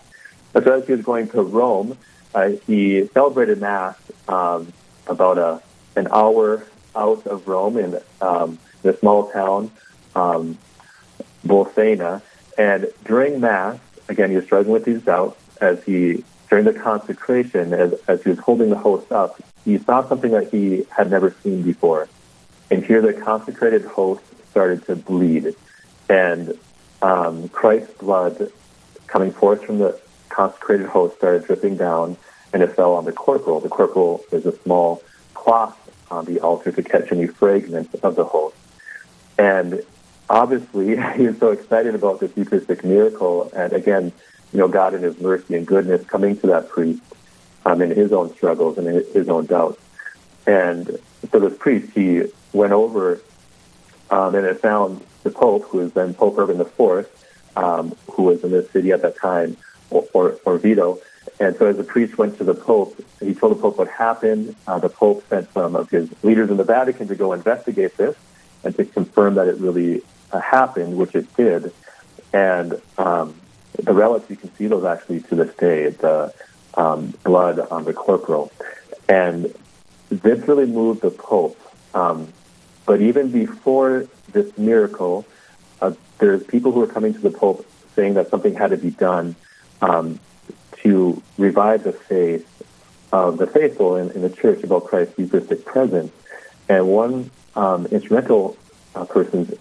So 0.52 0.60
as 0.60 0.86
he 0.86 0.92
was 0.92 1.02
going 1.02 1.28
to 1.30 1.42
Rome, 1.42 1.98
uh, 2.34 2.50
he 2.66 3.06
celebrated 3.08 3.60
Mass 3.60 3.96
um, 4.28 4.72
about 5.06 5.38
a, 5.38 5.62
an 5.96 6.08
hour 6.10 6.66
out 6.96 7.26
of 7.26 7.46
Rome 7.46 7.76
in, 7.76 8.00
um, 8.20 8.58
a 8.82 8.96
small 8.96 9.30
town, 9.30 9.70
um, 10.14 10.58
Bolsena. 11.46 12.22
And 12.58 12.88
during 13.04 13.40
Mass, 13.40 13.78
again, 14.08 14.30
he 14.30 14.36
was 14.36 14.44
struggling 14.44 14.72
with 14.72 14.84
these 14.84 15.02
doubts 15.02 15.40
as 15.60 15.82
he, 15.84 16.24
during 16.50 16.64
the 16.64 16.74
consecration, 16.74 17.72
as, 17.72 17.94
as 18.08 18.22
he 18.22 18.30
was 18.30 18.38
holding 18.38 18.70
the 18.70 18.78
host 18.78 19.10
up, 19.10 19.40
he 19.64 19.78
saw 19.78 20.06
something 20.06 20.32
that 20.32 20.50
he 20.50 20.86
had 20.90 21.10
never 21.10 21.34
seen 21.42 21.62
before. 21.62 22.08
And 22.70 22.84
here 22.84 23.00
the 23.00 23.12
consecrated 23.12 23.84
host 23.84 24.22
started 24.50 24.84
to 24.86 24.96
bleed 24.96 25.54
and 26.08 26.58
um, 27.02 27.48
Christ's 27.48 27.92
blood 27.98 28.50
coming 29.06 29.30
forth 29.32 29.64
from 29.64 29.78
the 29.78 29.98
consecrated 30.34 30.86
host 30.86 31.16
started 31.16 31.44
dripping 31.44 31.76
down, 31.76 32.16
and 32.52 32.62
it 32.62 32.74
fell 32.74 32.94
on 32.94 33.04
the 33.04 33.12
corporal. 33.12 33.60
The 33.60 33.68
corporal 33.68 34.24
is 34.32 34.46
a 34.46 34.56
small 34.62 35.02
cloth 35.34 35.78
on 36.10 36.24
the 36.24 36.40
altar 36.40 36.72
to 36.72 36.82
catch 36.82 37.12
any 37.12 37.26
fragments 37.26 37.94
of 38.02 38.16
the 38.16 38.24
host. 38.24 38.56
And 39.38 39.82
obviously, 40.28 40.96
he 41.16 41.26
was 41.26 41.38
so 41.38 41.50
excited 41.50 41.94
about 41.94 42.20
this 42.20 42.36
Eucharistic 42.36 42.84
miracle, 42.84 43.50
and 43.54 43.72
again, 43.72 44.12
you 44.52 44.58
know, 44.58 44.68
God 44.68 44.94
in 44.94 45.02
His 45.02 45.18
mercy 45.20 45.56
and 45.56 45.66
goodness 45.66 46.06
coming 46.06 46.36
to 46.38 46.46
that 46.48 46.68
priest 46.68 47.02
um, 47.66 47.82
in 47.82 47.90
his 47.90 48.12
own 48.12 48.32
struggles 48.34 48.78
and 48.78 48.86
in 48.86 49.04
his 49.12 49.28
own 49.28 49.46
doubts. 49.46 49.80
And 50.46 50.98
so 51.30 51.38
this 51.38 51.56
priest, 51.58 51.92
he 51.94 52.24
went 52.52 52.72
over 52.72 53.20
um, 54.10 54.34
and 54.34 54.46
it 54.46 54.60
found 54.60 55.04
the 55.22 55.30
Pope, 55.30 55.64
who 55.64 55.78
was 55.78 55.92
then 55.92 56.14
Pope 56.14 56.38
Urban 56.38 56.60
IV, 56.60 57.08
um, 57.56 57.96
who 58.12 58.24
was 58.24 58.44
in 58.44 58.50
this 58.50 58.70
city 58.70 58.92
at 58.92 59.02
that 59.02 59.16
time, 59.16 59.56
or, 59.94 60.06
or, 60.12 60.32
Orvieto. 60.44 61.00
And 61.40 61.56
so 61.56 61.66
as 61.66 61.76
the 61.76 61.84
priest 61.84 62.18
went 62.18 62.38
to 62.38 62.44
the 62.44 62.54
Pope, 62.54 63.00
he 63.20 63.34
told 63.34 63.56
the 63.56 63.60
Pope 63.60 63.78
what 63.78 63.88
happened. 63.88 64.54
Uh, 64.66 64.78
the 64.78 64.88
Pope 64.88 65.24
sent 65.28 65.52
some 65.52 65.74
of 65.74 65.90
his 65.90 66.10
leaders 66.22 66.50
in 66.50 66.56
the 66.56 66.64
Vatican 66.64 67.08
to 67.08 67.14
go 67.14 67.32
investigate 67.32 67.96
this 67.96 68.16
and 68.62 68.74
to 68.76 68.84
confirm 68.84 69.34
that 69.34 69.48
it 69.48 69.56
really 69.58 70.02
uh, 70.32 70.40
happened, 70.40 70.96
which 70.96 71.14
it 71.14 71.34
did. 71.36 71.72
And 72.32 72.80
um, 72.98 73.34
the 73.82 73.92
relics, 73.92 74.28
you 74.30 74.36
can 74.36 74.54
see 74.56 74.66
those 74.66 74.84
actually 74.84 75.20
to 75.22 75.34
this 75.34 75.54
day, 75.56 75.90
the 75.90 76.32
um, 76.74 77.14
blood 77.22 77.58
on 77.58 77.84
the 77.84 77.92
corporal. 77.92 78.52
And 79.08 79.54
this 80.10 80.46
really 80.46 80.66
moved 80.66 81.02
the 81.02 81.10
Pope. 81.10 81.58
Um, 81.94 82.32
but 82.86 83.00
even 83.00 83.30
before 83.30 84.06
this 84.32 84.56
miracle, 84.58 85.24
uh, 85.80 85.92
there's 86.18 86.42
people 86.44 86.72
who 86.72 86.82
are 86.82 86.86
coming 86.86 87.14
to 87.14 87.20
the 87.20 87.30
Pope 87.30 87.66
saying 87.94 88.14
that 88.14 88.30
something 88.30 88.54
had 88.54 88.70
to 88.70 88.76
be 88.76 88.90
done 88.90 89.36
um, 89.82 90.18
to 90.82 91.22
revive 91.38 91.84
the 91.84 91.92
faith 91.92 92.48
of 93.12 93.38
the 93.38 93.46
faithful 93.46 93.96
in, 93.96 94.10
in 94.10 94.22
the 94.22 94.30
church 94.30 94.64
about 94.64 94.86
Christ's 94.86 95.18
Eucharistic 95.18 95.64
presence. 95.64 96.12
And 96.68 96.88
one 96.88 97.30
um, 97.54 97.86
instrumental 97.86 98.56
uh, 98.94 99.04
person's 99.04 99.54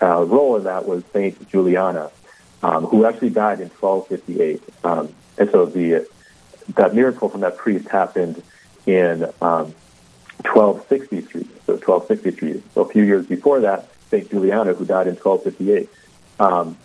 uh, 0.00 0.24
role 0.24 0.56
in 0.56 0.64
that 0.64 0.86
was 0.86 1.04
Saint 1.12 1.48
Juliana, 1.48 2.10
um, 2.62 2.84
who 2.84 3.06
actually 3.06 3.30
died 3.30 3.60
in 3.60 3.68
1258. 3.68 4.62
Um, 4.84 5.12
and 5.38 5.50
so 5.50 5.66
the 5.66 6.06
that 6.74 6.94
miracle 6.94 7.28
from 7.28 7.42
that 7.42 7.56
priest 7.56 7.88
happened 7.88 8.42
in 8.86 9.20
1263. 9.20 11.40
Um, 11.40 11.48
so 11.66 11.72
1263. 11.74 12.62
So 12.74 12.82
a 12.82 12.88
few 12.88 13.02
years 13.02 13.26
before 13.26 13.60
that, 13.60 13.88
Saint 14.10 14.30
Juliana, 14.30 14.74
who 14.74 14.84
died 14.84 15.06
in 15.06 15.16
1258, 15.16 15.88
um, 16.38 16.76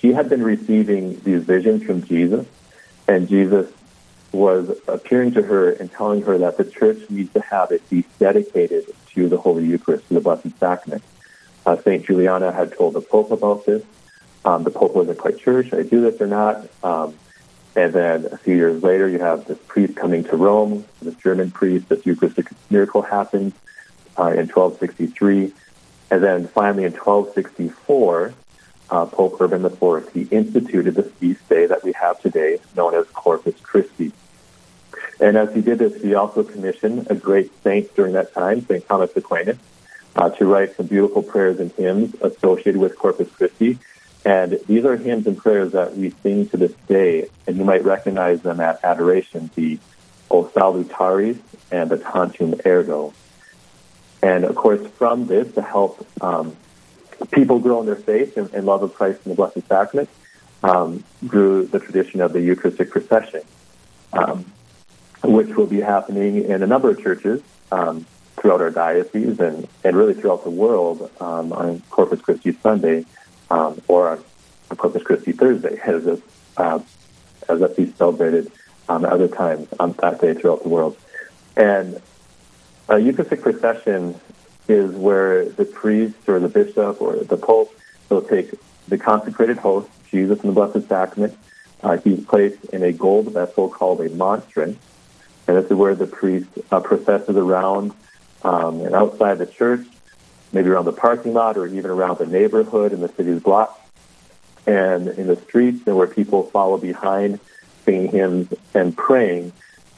she 0.00 0.12
had 0.12 0.28
been 0.28 0.42
receiving 0.42 1.20
these 1.20 1.44
visions 1.44 1.82
from 1.82 2.02
Jesus, 2.04 2.46
and 3.06 3.28
Jesus 3.28 3.70
was 4.32 4.78
appearing 4.86 5.32
to 5.32 5.42
her 5.42 5.70
and 5.72 5.90
telling 5.90 6.22
her 6.22 6.38
that 6.38 6.56
the 6.56 6.64
church 6.64 6.98
needs 7.10 7.32
to 7.32 7.40
have 7.40 7.72
it 7.72 7.88
be 7.90 8.04
dedicated 8.18 8.84
to 9.14 9.28
the 9.28 9.36
Holy 9.36 9.64
Eucharist, 9.64 10.06
to 10.08 10.14
the 10.14 10.20
Blessed 10.20 10.56
Sacrament. 10.58 11.02
Uh, 11.66 11.76
St. 11.76 12.04
Juliana 12.04 12.52
had 12.52 12.72
told 12.72 12.94
the 12.94 13.00
Pope 13.00 13.30
about 13.30 13.66
this. 13.66 13.82
Um, 14.44 14.64
the 14.64 14.70
Pope 14.70 14.94
wasn't 14.94 15.18
quite 15.18 15.40
sure, 15.40 15.62
should 15.62 15.78
I 15.78 15.82
do 15.82 16.00
this 16.00 16.20
or 16.20 16.26
not? 16.26 16.66
Um, 16.82 17.14
and 17.76 17.92
then 17.92 18.26
a 18.26 18.38
few 18.38 18.56
years 18.56 18.82
later, 18.82 19.08
you 19.08 19.18
have 19.18 19.46
this 19.46 19.58
priest 19.66 19.96
coming 19.96 20.24
to 20.24 20.36
Rome, 20.36 20.84
this 21.02 21.14
German 21.16 21.50
priest, 21.50 21.88
this 21.88 22.04
Eucharistic 22.06 22.48
miracle 22.70 23.02
happens 23.02 23.52
uh, 24.18 24.28
in 24.28 24.48
1263. 24.48 25.52
And 26.10 26.22
then 26.22 26.48
finally 26.48 26.84
in 26.84 26.92
1264, 26.92 28.34
uh, 28.90 29.06
Pope 29.06 29.40
Urban 29.40 29.64
IV, 29.64 30.12
he 30.12 30.22
instituted 30.22 30.94
the 30.94 31.04
feast 31.04 31.48
day 31.48 31.66
that 31.66 31.84
we 31.84 31.92
have 31.92 32.20
today, 32.20 32.58
known 32.76 32.94
as 32.94 33.06
Corpus 33.08 33.58
Christi. 33.60 34.12
And 35.20 35.36
as 35.36 35.54
he 35.54 35.60
did 35.60 35.78
this, 35.78 36.00
he 36.02 36.14
also 36.14 36.42
commissioned 36.42 37.06
a 37.10 37.14
great 37.14 37.52
saint 37.62 37.94
during 37.94 38.14
that 38.14 38.32
time, 38.34 38.64
St. 38.66 38.86
Thomas 38.86 39.14
Aquinas, 39.14 39.58
uh, 40.16 40.30
to 40.30 40.46
write 40.46 40.76
some 40.76 40.86
beautiful 40.86 41.22
prayers 41.22 41.60
and 41.60 41.70
hymns 41.72 42.14
associated 42.20 42.78
with 42.78 42.98
Corpus 42.98 43.30
Christi. 43.30 43.78
And 44.24 44.58
these 44.66 44.84
are 44.84 44.96
hymns 44.96 45.26
and 45.26 45.36
prayers 45.36 45.72
that 45.72 45.96
we 45.96 46.10
sing 46.22 46.48
to 46.48 46.56
this 46.56 46.72
day, 46.88 47.28
and 47.46 47.56
you 47.56 47.64
might 47.64 47.84
recognize 47.84 48.42
them 48.42 48.60
at 48.60 48.82
adoration, 48.84 49.50
the 49.54 49.78
O 50.30 50.44
Salutaris 50.44 51.38
and 51.70 51.90
the 51.90 51.98
Tantum 51.98 52.60
Ergo. 52.64 53.12
And 54.22 54.44
of 54.44 54.54
course, 54.56 54.86
from 54.98 55.26
this, 55.26 55.54
to 55.54 55.62
help 55.62 56.06
um, 56.20 56.56
people 57.26 57.58
grow 57.58 57.80
in 57.80 57.86
their 57.86 57.96
faith 57.96 58.36
and, 58.36 58.52
and, 58.54 58.66
love 58.66 58.82
of 58.82 58.94
Christ 58.94 59.20
and 59.24 59.32
the 59.32 59.36
Blessed 59.36 59.66
Sacrament, 59.66 60.08
um, 60.62 61.04
grew 61.26 61.66
the 61.66 61.78
tradition 61.78 62.20
of 62.20 62.32
the 62.32 62.40
Eucharistic 62.40 62.90
procession, 62.90 63.42
um, 64.12 64.44
which 65.22 65.48
will 65.48 65.66
be 65.66 65.80
happening 65.80 66.44
in 66.44 66.62
a 66.62 66.66
number 66.66 66.90
of 66.90 67.02
churches 67.02 67.42
um, 67.72 68.06
throughout 68.36 68.60
our 68.60 68.70
diocese 68.70 69.38
and, 69.40 69.68
and 69.84 69.96
really 69.96 70.14
throughout 70.14 70.44
the 70.44 70.50
world 70.50 71.10
um, 71.20 71.52
on 71.52 71.80
Corpus 71.90 72.20
Christi 72.20 72.52
Sunday 72.52 73.04
um, 73.50 73.80
or 73.88 74.18
on 74.70 74.76
Corpus 74.76 75.02
Christi 75.02 75.32
Thursday, 75.32 75.78
as 75.84 76.06
a, 76.06 76.20
uh, 76.56 76.80
as 77.48 77.74
feast 77.74 77.96
celebrated 77.98 78.50
um, 78.88 79.04
other 79.04 79.28
times 79.28 79.68
on 79.78 79.92
that 79.92 80.20
day 80.20 80.34
throughout 80.34 80.62
the 80.62 80.68
world. 80.68 80.96
And 81.56 82.00
a 82.88 82.98
Eucharistic 82.98 83.42
procession 83.42 84.18
is 84.70 84.94
where 84.94 85.44
the 85.44 85.64
priest 85.64 86.16
or 86.28 86.38
the 86.38 86.48
bishop 86.48 87.00
or 87.00 87.16
the 87.16 87.36
pope 87.36 87.74
will 88.08 88.22
take 88.22 88.54
the 88.88 88.96
consecrated 88.96 89.58
host, 89.58 89.88
Jesus 90.10 90.40
and 90.40 90.50
the 90.50 90.54
Blessed 90.54 90.88
Sacrament. 90.88 91.36
Uh, 91.82 91.96
he's 91.98 92.24
placed 92.24 92.64
in 92.66 92.82
a 92.82 92.92
gold 92.92 93.32
vessel 93.32 93.68
called 93.68 94.00
a 94.00 94.08
monstrance, 94.10 94.78
and 95.46 95.56
this 95.56 95.66
is 95.66 95.72
where 95.72 95.94
the 95.94 96.06
priest 96.06 96.48
uh, 96.70 96.80
processes 96.80 97.36
around 97.36 97.92
um, 98.42 98.80
and 98.80 98.94
outside 98.94 99.38
the 99.38 99.46
church 99.46 99.86
maybe 100.52 100.68
around 100.68 100.84
the 100.84 100.92
parking 100.92 101.32
lot 101.32 101.56
or 101.56 101.66
even 101.66 101.90
around 101.90 102.18
the 102.18 102.26
neighborhood 102.26 102.92
in 102.92 103.00
the 103.00 103.08
city's 103.08 103.42
block 103.42 103.80
and 104.66 105.08
in 105.08 105.26
the 105.26 105.36
streets 105.36 105.86
and 105.86 105.96
where 105.96 106.06
people 106.06 106.42
follow 106.44 106.76
behind 106.76 107.38
singing 107.84 108.08
hymns 108.08 108.52
and 108.74 108.96
praying 108.96 109.52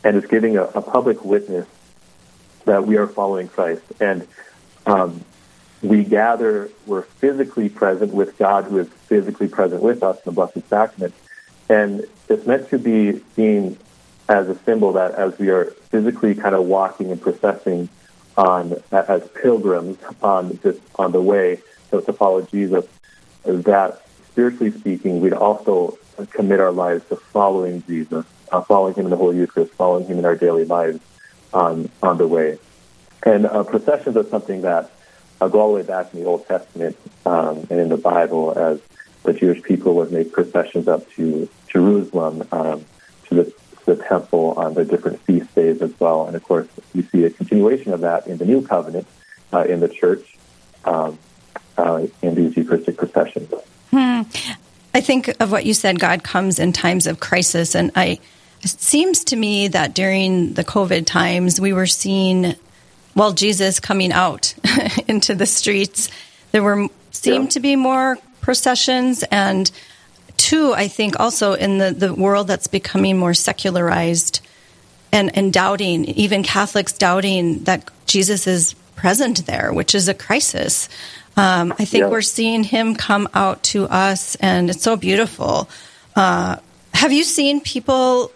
and 0.04 0.16
it's 0.16 0.26
giving 0.26 0.56
a, 0.56 0.64
a 0.64 0.82
public 0.82 1.24
witness 1.24 1.66
that 2.64 2.86
we 2.86 2.96
are 2.96 3.06
following 3.06 3.48
Christ. 3.48 3.82
And 4.00 4.26
um, 4.86 5.24
we 5.82 6.04
gather, 6.04 6.70
we're 6.86 7.02
physically 7.02 7.68
present 7.68 8.12
with 8.12 8.38
God 8.38 8.64
who 8.64 8.78
is 8.78 8.88
physically 8.88 9.48
present 9.48 9.82
with 9.82 10.02
us 10.02 10.16
in 10.18 10.22
the 10.26 10.32
Blessed 10.32 10.68
Sacrament. 10.68 11.14
And 11.68 12.06
it's 12.28 12.46
meant 12.46 12.68
to 12.70 12.78
be 12.78 13.20
seen 13.34 13.78
as 14.28 14.48
a 14.48 14.54
symbol 14.60 14.92
that 14.92 15.14
as 15.14 15.38
we 15.38 15.50
are 15.50 15.66
physically 15.90 16.34
kind 16.34 16.54
of 16.54 16.64
walking 16.64 17.10
and 17.10 17.20
processing 17.20 17.88
on 18.36 18.80
as 18.92 19.28
pilgrims 19.28 19.98
on 20.22 20.58
this 20.62 20.78
on 20.96 21.12
the 21.12 21.20
way 21.20 21.60
to, 21.90 22.00
to 22.00 22.12
follow 22.12 22.42
Jesus, 22.42 22.86
that 23.44 24.02
spiritually 24.30 24.70
speaking, 24.70 25.20
we'd 25.20 25.32
also 25.32 25.98
commit 26.30 26.60
our 26.60 26.72
lives 26.72 27.04
to 27.08 27.16
following 27.16 27.82
Jesus, 27.86 28.24
uh, 28.50 28.60
following 28.62 28.94
Him 28.94 29.06
in 29.06 29.10
the 29.10 29.16
Holy 29.16 29.36
Eucharist, 29.36 29.72
following 29.72 30.06
Him 30.06 30.18
in 30.18 30.24
our 30.24 30.36
daily 30.36 30.64
lives 30.64 31.00
on 31.52 31.90
on 32.02 32.16
the 32.16 32.26
way. 32.26 32.58
And 33.24 33.46
uh, 33.46 33.64
processions 33.64 34.16
are 34.16 34.24
something 34.24 34.62
that 34.62 34.90
uh, 35.40 35.48
go 35.48 35.60
all 35.60 35.68
the 35.68 35.76
way 35.76 35.82
back 35.82 36.12
in 36.12 36.20
the 36.20 36.26
Old 36.26 36.46
Testament 36.46 36.96
um, 37.26 37.66
and 37.70 37.80
in 37.80 37.88
the 37.88 37.96
Bible, 37.96 38.52
as 38.56 38.80
the 39.22 39.32
Jewish 39.32 39.62
people 39.62 39.94
would 39.96 40.12
make 40.12 40.32
processions 40.32 40.88
up 40.88 41.08
to 41.12 41.48
Jerusalem 41.68 42.46
um, 42.52 42.84
to 43.28 43.34
the 43.34 43.54
the 43.84 43.96
temple 43.96 44.54
on 44.56 44.74
the 44.74 44.84
different 44.84 45.20
feast 45.22 45.52
days 45.54 45.82
as 45.82 45.98
well. 45.98 46.26
And 46.26 46.36
of 46.36 46.42
course, 46.44 46.68
you 46.94 47.02
see 47.02 47.24
a 47.24 47.30
continuation 47.30 47.92
of 47.92 48.00
that 48.00 48.26
in 48.26 48.38
the 48.38 48.44
New 48.44 48.62
Covenant 48.62 49.06
uh, 49.52 49.64
in 49.64 49.80
the 49.80 49.88
church 49.88 50.36
um, 50.84 51.18
uh, 51.76 52.06
in 52.22 52.34
these 52.34 52.56
Eucharistic 52.56 52.96
processions. 52.96 53.52
Hmm. 53.90 54.22
I 54.94 55.00
think 55.00 55.34
of 55.40 55.50
what 55.50 55.64
you 55.64 55.74
said 55.74 55.98
God 55.98 56.22
comes 56.22 56.58
in 56.58 56.72
times 56.72 57.06
of 57.06 57.18
crisis. 57.18 57.74
And 57.74 57.90
I, 57.96 58.18
it 58.60 58.68
seems 58.68 59.24
to 59.24 59.36
me 59.36 59.68
that 59.68 59.94
during 59.94 60.54
the 60.54 60.64
COVID 60.64 61.06
times, 61.06 61.60
we 61.60 61.72
were 61.72 61.86
seeing, 61.86 62.54
well, 63.14 63.32
Jesus 63.32 63.80
coming 63.80 64.12
out 64.12 64.54
into 65.08 65.34
the 65.34 65.46
streets. 65.46 66.10
There 66.52 66.62
were 66.62 66.88
seemed 67.10 67.44
yeah. 67.44 67.50
to 67.50 67.60
be 67.60 67.76
more 67.76 68.18
processions 68.40 69.22
and 69.30 69.70
two, 70.36 70.72
I 70.74 70.88
think 70.88 71.20
also 71.20 71.52
in 71.54 71.78
the, 71.78 71.92
the 71.92 72.12
world 72.12 72.48
that's 72.48 72.66
becoming 72.66 73.16
more 73.16 73.34
secularized 73.34 74.40
and, 75.12 75.36
and 75.36 75.52
doubting, 75.52 76.04
even 76.06 76.42
Catholics 76.42 76.94
doubting 76.94 77.64
that 77.64 77.90
Jesus 78.06 78.46
is 78.46 78.74
present 78.96 79.46
there, 79.46 79.72
which 79.72 79.94
is 79.94 80.08
a 80.08 80.14
crisis. 80.14 80.88
Um, 81.36 81.72
I 81.78 81.84
think 81.84 82.02
yeah. 82.02 82.08
we're 82.08 82.22
seeing 82.22 82.64
him 82.64 82.94
come 82.94 83.28
out 83.34 83.62
to 83.64 83.84
us, 83.86 84.34
and 84.36 84.68
it's 84.68 84.82
so 84.82 84.96
beautiful. 84.96 85.68
Uh, 86.16 86.56
have 86.92 87.12
you 87.12 87.24
seen 87.24 87.60
people 87.60 88.32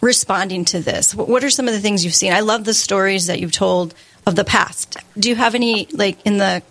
responding 0.00 0.64
to 0.66 0.80
this? 0.80 1.14
What 1.14 1.44
are 1.44 1.50
some 1.50 1.68
of 1.68 1.74
the 1.74 1.80
things 1.80 2.04
you've 2.04 2.14
seen? 2.14 2.32
I 2.32 2.40
love 2.40 2.64
the 2.64 2.74
stories 2.74 3.26
that 3.26 3.40
you've 3.40 3.52
told 3.52 3.94
of 4.26 4.36
the 4.36 4.44
past. 4.44 4.96
Do 5.18 5.28
you 5.28 5.36
have 5.36 5.54
any 5.54 5.86
like 5.92 6.24
in 6.26 6.38
the 6.38 6.62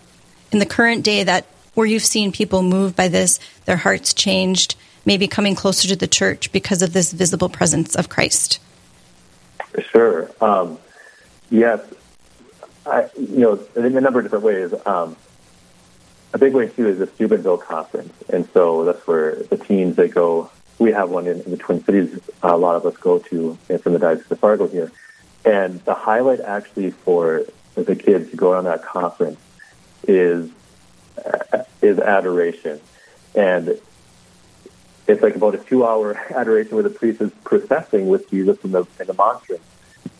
in 0.52 0.58
the 0.58 0.66
current 0.66 1.04
day 1.04 1.24
that 1.24 1.46
where 1.74 1.86
you've 1.86 2.02
seen 2.02 2.32
people 2.32 2.62
moved 2.62 2.96
by 2.96 3.08
this, 3.08 3.38
their 3.64 3.76
hearts 3.76 4.12
changed, 4.12 4.74
maybe 5.04 5.28
coming 5.28 5.54
closer 5.54 5.88
to 5.88 5.96
the 5.96 6.08
church 6.08 6.50
because 6.52 6.82
of 6.82 6.92
this 6.92 7.12
visible 7.12 7.48
presence 7.48 7.94
of 7.94 8.08
Christ? 8.08 8.58
Sure. 9.92 10.30
Um, 10.40 10.78
yes. 11.50 11.80
I, 12.86 13.08
you 13.16 13.38
know, 13.38 13.60
in 13.76 13.96
a 13.96 14.00
number 14.00 14.18
of 14.18 14.24
different 14.24 14.44
ways. 14.44 14.74
Um, 14.84 15.16
a 16.32 16.38
big 16.38 16.54
way 16.54 16.68
too 16.68 16.88
is 16.88 16.98
the 16.98 17.06
Steubenville 17.08 17.58
conference, 17.58 18.12
and 18.32 18.48
so 18.52 18.84
that's 18.84 19.04
where 19.06 19.34
the 19.34 19.56
teens 19.56 19.96
they 19.96 20.08
go. 20.08 20.50
We 20.80 20.92
have 20.92 21.10
one 21.10 21.26
in, 21.26 21.40
in 21.42 21.50
the 21.52 21.56
Twin 21.56 21.84
Cities. 21.84 22.18
Uh, 22.42 22.54
a 22.54 22.56
lot 22.56 22.74
of 22.74 22.86
us 22.86 22.96
go 22.96 23.18
to 23.18 23.54
from 23.82 23.92
the 23.92 23.98
Diocese 23.98 24.30
of 24.30 24.40
Fargo 24.40 24.66
here, 24.66 24.90
and 25.44 25.78
the 25.84 25.94
highlight 25.94 26.40
actually 26.40 26.90
for 26.90 27.44
the 27.74 27.94
kids 27.94 28.30
to 28.30 28.36
go 28.36 28.54
on 28.54 28.64
that 28.64 28.82
conference 28.82 29.38
is 30.08 30.50
uh, 31.24 31.64
is 31.82 31.98
adoration. 31.98 32.80
And 33.34 33.78
it's 35.06 35.22
like 35.22 35.36
about 35.36 35.54
a 35.54 35.58
two-hour 35.58 36.14
adoration 36.34 36.74
where 36.74 36.82
the 36.82 36.90
priest 36.90 37.20
is 37.20 37.30
processing 37.44 38.08
with 38.08 38.28
Jesus 38.30 38.58
in 38.64 38.72
the 38.72 38.86
in 38.98 39.06
the 39.06 39.14
monstrance, 39.14 39.62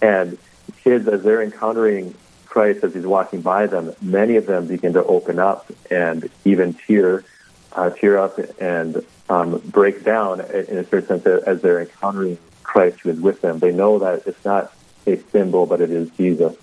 and 0.03 0.38
kids 0.85 1.09
as 1.09 1.23
they're 1.23 1.42
encountering 1.42 2.14
Christ 2.51 2.85
as 2.85 2.92
he's 2.92 3.07
walking 3.07 3.40
by 3.40 3.66
them, 3.66 3.94
many 4.03 4.37
of 4.37 4.46
them 4.46 4.66
begin 4.66 4.92
to 4.94 5.05
open 5.05 5.38
up 5.38 5.70
and 5.90 6.29
even 6.44 6.75
tear, 6.75 7.25
uh, 7.73 7.91
tear 7.91 8.19
up 8.19 8.39
and 8.61 9.05
um, 9.29 9.59
break 9.67 10.05
down 10.05 10.41
in 10.41 10.79
a 10.79 10.85
certain 10.85 11.21
sense 11.21 11.27
as 11.27 11.63
they're 11.63 11.81
encountering 11.81 12.39
Christ 12.63 13.01
who 13.01 13.11
is 13.11 13.21
with 13.21 13.41
them. 13.41 13.59
They 13.59 13.73
know 13.73 13.99
that 14.01 14.27
it's 14.27 14.45
not 14.45 14.73
a 15.07 15.17
symbol, 15.31 15.67
but 15.67 15.81
it 15.81 15.91
is 15.91 16.11
Jesus. 16.11 16.57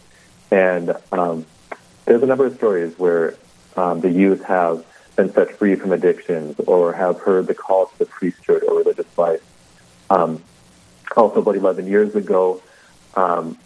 And 0.51 0.95
um, 1.11 1.45
there's 2.05 2.23
a 2.23 2.25
number 2.25 2.45
of 2.45 2.55
stories 2.55 2.97
where 2.97 3.35
um, 3.75 4.01
the 4.01 4.09
youth 4.09 4.43
have 4.43 4.85
been 5.15 5.31
set 5.33 5.57
free 5.57 5.75
from 5.75 5.91
addictions 5.91 6.59
or 6.65 6.93
have 6.93 7.19
heard 7.19 7.47
the 7.47 7.55
call 7.55 7.87
to 7.87 7.99
the 7.99 8.05
priesthood 8.05 8.63
or 8.63 8.77
religious 8.77 9.17
life. 9.17 9.41
Um, 10.09 10.41
also, 11.15 11.41
about 11.41 11.55
11 11.55 11.87
years 11.87 12.15
ago, 12.15 12.61
um, 13.15 13.57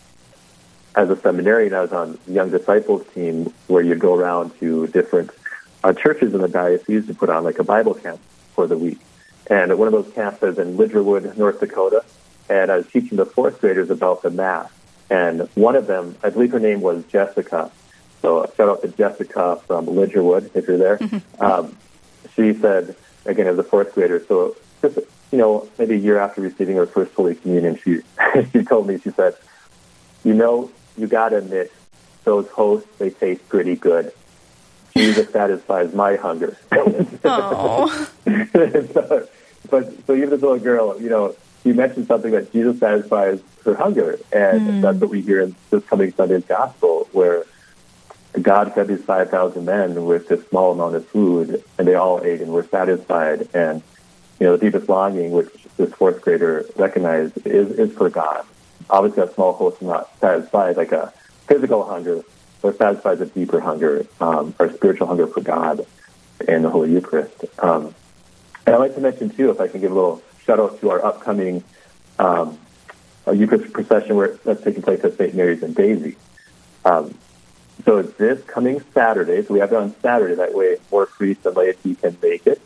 as 0.95 1.09
a 1.09 1.15
seminarian, 1.17 1.73
I 1.73 1.81
was 1.81 1.91
on 1.91 2.17
Young 2.27 2.49
Disciples 2.49 3.05
team 3.13 3.53
where 3.67 3.83
you'd 3.83 3.99
go 3.99 4.13
around 4.13 4.57
to 4.59 4.87
different 4.87 5.31
uh, 5.83 5.93
churches 5.93 6.33
in 6.33 6.41
the 6.41 6.47
diocese 6.47 7.07
to 7.07 7.13
put 7.13 7.29
on 7.29 7.43
like 7.43 7.59
a 7.59 7.63
Bible 7.63 7.93
camp 7.93 8.19
for 8.53 8.67
the 8.67 8.77
week. 8.77 8.99
And 9.47 9.77
one 9.77 9.87
of 9.87 9.93
those 9.93 10.13
camps 10.13 10.41
was 10.41 10.57
in 10.59 10.77
Lidgerwood, 10.77 11.37
North 11.37 11.59
Dakota. 11.59 12.03
And 12.49 12.71
I 12.71 12.77
was 12.77 12.87
teaching 12.87 13.17
the 13.17 13.25
fourth 13.25 13.61
graders 13.61 13.89
about 13.89 14.21
the 14.21 14.29
Mass. 14.29 14.69
And 15.09 15.49
one 15.55 15.75
of 15.75 15.87
them, 15.87 16.15
I 16.23 16.29
believe 16.29 16.51
her 16.51 16.59
name 16.59 16.81
was 16.81 17.03
Jessica. 17.05 17.71
So 18.21 18.51
shout 18.55 18.69
out 18.69 18.81
to 18.83 18.87
Jessica 18.87 19.59
from 19.67 19.87
Lidgerwood, 19.87 20.51
if 20.53 20.67
you're 20.67 20.77
there. 20.77 20.97
Mm-hmm. 20.97 21.43
Um, 21.43 21.77
she 22.35 22.53
said, 22.53 22.95
again, 23.25 23.47
as 23.47 23.57
a 23.57 23.63
fourth 23.63 23.93
grader, 23.93 24.23
so 24.25 24.55
just, 24.81 24.97
you 25.31 25.37
know, 25.37 25.67
maybe 25.77 25.95
a 25.95 25.97
year 25.97 26.19
after 26.19 26.41
receiving 26.41 26.75
her 26.77 26.85
first 26.85 27.13
Holy 27.13 27.35
Communion, 27.35 27.77
she, 27.83 28.01
she 28.53 28.63
told 28.63 28.87
me, 28.87 28.99
she 28.99 29.11
said, 29.11 29.35
you 30.23 30.33
know, 30.33 30.71
you 30.97 31.07
got 31.07 31.29
to 31.29 31.37
admit, 31.37 31.73
those 32.23 32.47
hosts, 32.49 32.87
they 32.99 33.09
taste 33.09 33.47
pretty 33.49 33.75
good. 33.75 34.13
Jesus 34.95 35.31
satisfies 35.31 35.93
my 35.93 36.15
hunger. 36.15 36.57
Oh. 37.23 37.87
so, 38.53 39.27
but 39.69 40.05
so 40.05 40.15
even 40.15 40.29
this 40.29 40.41
little 40.41 40.59
girl, 40.59 41.01
you 41.01 41.09
know, 41.09 41.35
you 41.63 41.73
mentioned 41.73 42.07
something 42.07 42.31
that 42.31 42.51
Jesus 42.51 42.79
satisfies 42.79 43.41
her 43.65 43.75
hunger, 43.75 44.19
and 44.31 44.61
mm. 44.61 44.81
that's 44.81 44.99
what 44.99 45.09
we 45.09 45.21
hear 45.21 45.41
in 45.41 45.55
this 45.69 45.83
coming 45.85 46.11
Sunday's 46.13 46.45
gospel, 46.45 47.07
where 47.11 47.45
God 48.41 48.73
fed 48.73 48.87
these 48.87 49.03
five 49.03 49.29
thousand 49.29 49.65
men 49.65 50.05
with 50.05 50.27
this 50.27 50.45
small 50.47 50.71
amount 50.71 50.95
of 50.95 51.07
food, 51.07 51.63
and 51.77 51.87
they 51.87 51.95
all 51.95 52.21
ate 52.23 52.41
and 52.41 52.51
were 52.51 52.63
satisfied. 52.63 53.47
And 53.53 53.83
you 54.39 54.47
know, 54.47 54.57
the 54.57 54.65
deepest 54.65 54.89
longing, 54.89 55.31
which 55.31 55.49
this 55.77 55.93
fourth 55.93 56.21
grader 56.21 56.65
recognized, 56.75 57.45
is 57.45 57.71
is 57.71 57.93
for 57.93 58.09
God 58.09 58.45
obviously 58.91 59.23
a 59.23 59.33
small 59.33 59.53
host 59.53 59.81
is 59.81 59.87
not 59.87 60.09
satisfied 60.19 60.77
like 60.77 60.91
a 60.91 61.13
physical 61.47 61.83
hunger, 61.85 62.21
but 62.61 62.77
satisfies 62.77 63.21
a 63.21 63.25
deeper 63.25 63.59
hunger, 63.59 64.05
um, 64.19 64.53
our 64.59 64.71
spiritual 64.71 65.07
hunger 65.07 65.27
for 65.27 65.41
God 65.41 65.85
and 66.47 66.63
the 66.63 66.69
Holy 66.69 66.91
Eucharist. 66.91 67.45
Um, 67.59 67.93
and 68.65 68.75
I'd 68.75 68.79
like 68.79 68.95
to 68.95 69.01
mention 69.01 69.29
too, 69.29 69.49
if 69.49 69.59
I 69.59 69.67
can 69.67 69.81
give 69.81 69.91
a 69.91 69.95
little 69.95 70.21
shout 70.45 70.59
out 70.59 70.79
to 70.81 70.89
our 70.91 71.03
upcoming 71.03 71.63
um, 72.19 72.57
Eucharist 73.31 73.73
procession 73.73 74.15
where 74.15 74.35
that's 74.43 74.63
taking 74.63 74.81
place 74.81 75.03
at 75.03 75.17
St. 75.17 75.33
Mary's 75.33 75.63
and 75.63 75.75
Dazey. 75.75 76.15
Um, 76.85 77.15
so 77.85 77.97
it's 77.97 78.13
this 78.13 78.43
coming 78.45 78.81
Saturday. 78.93 79.43
So 79.43 79.53
we 79.53 79.59
have 79.59 79.71
it 79.71 79.75
on 79.75 79.95
Saturday. 80.01 80.35
That 80.35 80.53
way, 80.53 80.77
more 80.91 81.05
priests 81.05 81.45
and 81.45 81.55
laity 81.55 81.95
can 81.95 82.17
make 82.21 82.45
it. 82.45 82.61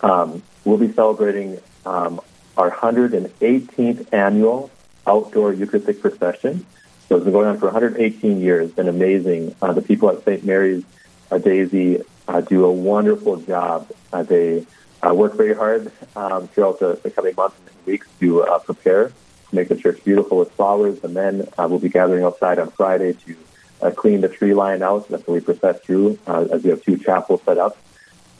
Um, 0.00 0.42
we'll 0.64 0.78
be 0.78 0.92
celebrating 0.92 1.58
um, 1.84 2.20
our 2.56 2.70
118th 2.70 4.12
annual 4.12 4.70
outdoor 5.06 5.52
Eucharistic 5.52 6.00
procession. 6.00 6.66
So 7.10 7.16
it's 7.16 7.24
been 7.24 7.32
going 7.32 7.48
on 7.48 7.58
for 7.58 7.66
118 7.66 8.40
years. 8.40 8.68
It's 8.68 8.76
Been 8.76 8.86
amazing. 8.86 9.56
Uh, 9.60 9.72
the 9.72 9.82
people 9.82 10.10
at 10.10 10.24
St. 10.24 10.44
Mary's 10.44 10.84
uh, 11.32 11.38
Dazey 11.38 12.04
uh, 12.28 12.40
do 12.40 12.64
a 12.64 12.70
wonderful 12.70 13.36
job. 13.38 13.90
Uh, 14.12 14.22
they 14.22 14.64
uh, 15.02 15.12
work 15.12 15.34
very 15.34 15.52
hard 15.52 15.90
um, 16.14 16.46
throughout 16.46 16.78
the, 16.78 17.00
the, 17.02 17.10
coming 17.10 17.34
months 17.34 17.56
and 17.66 17.84
weeks 17.84 18.06
to 18.20 18.44
uh, 18.44 18.60
prepare 18.60 19.08
to 19.08 19.56
make 19.56 19.66
the 19.66 19.74
church 19.74 20.04
beautiful 20.04 20.38
with 20.38 20.52
flowers. 20.52 21.00
The 21.00 21.08
men 21.08 21.48
will 21.58 21.80
be 21.80 21.88
gathering 21.88 22.22
outside 22.22 22.60
on 22.60 22.70
Friday 22.70 23.14
to 23.14 23.90
clean 23.96 24.20
the 24.20 24.28
tree 24.28 24.54
line 24.54 24.80
out. 24.80 25.08
That's 25.08 25.26
when 25.26 25.34
we 25.34 25.40
process 25.40 25.80
through, 25.80 26.16
as 26.28 26.62
we 26.62 26.70
have 26.70 26.80
two 26.84 26.96
chapels 26.96 27.42
set 27.44 27.58
up. 27.58 27.76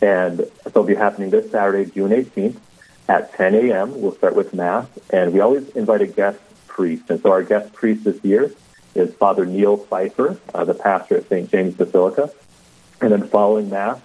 And 0.00 0.38
so 0.38 0.66
it'll 0.66 0.84
be 0.84 0.94
happening 0.94 1.30
this 1.30 1.50
Saturday, 1.50 1.90
June 1.90 2.12
18th 2.12 2.60
at 3.08 3.34
10 3.34 3.56
a.m. 3.56 4.00
We'll 4.00 4.14
start 4.14 4.36
with 4.36 4.54
Mass, 4.54 4.86
and 5.12 5.32
we 5.32 5.40
always 5.40 5.68
invite 5.70 6.02
a 6.02 6.06
guest 6.06 6.38
priest. 6.80 7.10
And 7.10 7.20
so 7.20 7.30
our 7.30 7.42
guest 7.42 7.74
priest 7.74 8.04
this 8.04 8.24
year 8.24 8.50
is 8.94 9.12
Father 9.14 9.44
Neil 9.44 9.76
Pfeiffer, 9.76 10.40
uh, 10.54 10.64
the 10.64 10.72
pastor 10.72 11.18
at 11.18 11.28
St. 11.28 11.50
James 11.50 11.74
Basilica. 11.74 12.30
And 13.02 13.12
then 13.12 13.28
following 13.28 13.68
Mass 13.68 14.00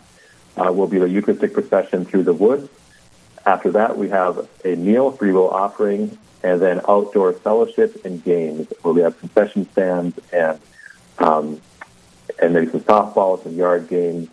uh, 0.57 0.73
will 0.73 0.87
be 0.87 0.99
the 0.99 1.07
Eucharistic 1.07 1.53
procession 1.53 2.03
through 2.03 2.23
the 2.23 2.33
woods. 2.33 2.67
After 3.45 3.71
that, 3.71 3.97
we 3.97 4.09
have 4.09 4.49
a 4.65 4.75
meal, 4.75 5.11
free 5.11 5.31
will 5.31 5.49
offering, 5.49 6.17
and 6.43 6.61
then 6.61 6.81
outdoor 6.89 7.31
fellowship 7.31 8.03
and 8.03 8.21
games 8.21 8.67
where 8.81 8.93
we 8.93 9.01
have 9.01 9.17
concession 9.21 9.69
stands 9.71 10.19
and 10.33 10.59
um, 11.19 11.61
and 12.41 12.53
maybe 12.53 12.69
some 12.71 12.81
softball, 12.81 13.41
some 13.41 13.53
yard 13.53 13.87
games. 13.87 14.27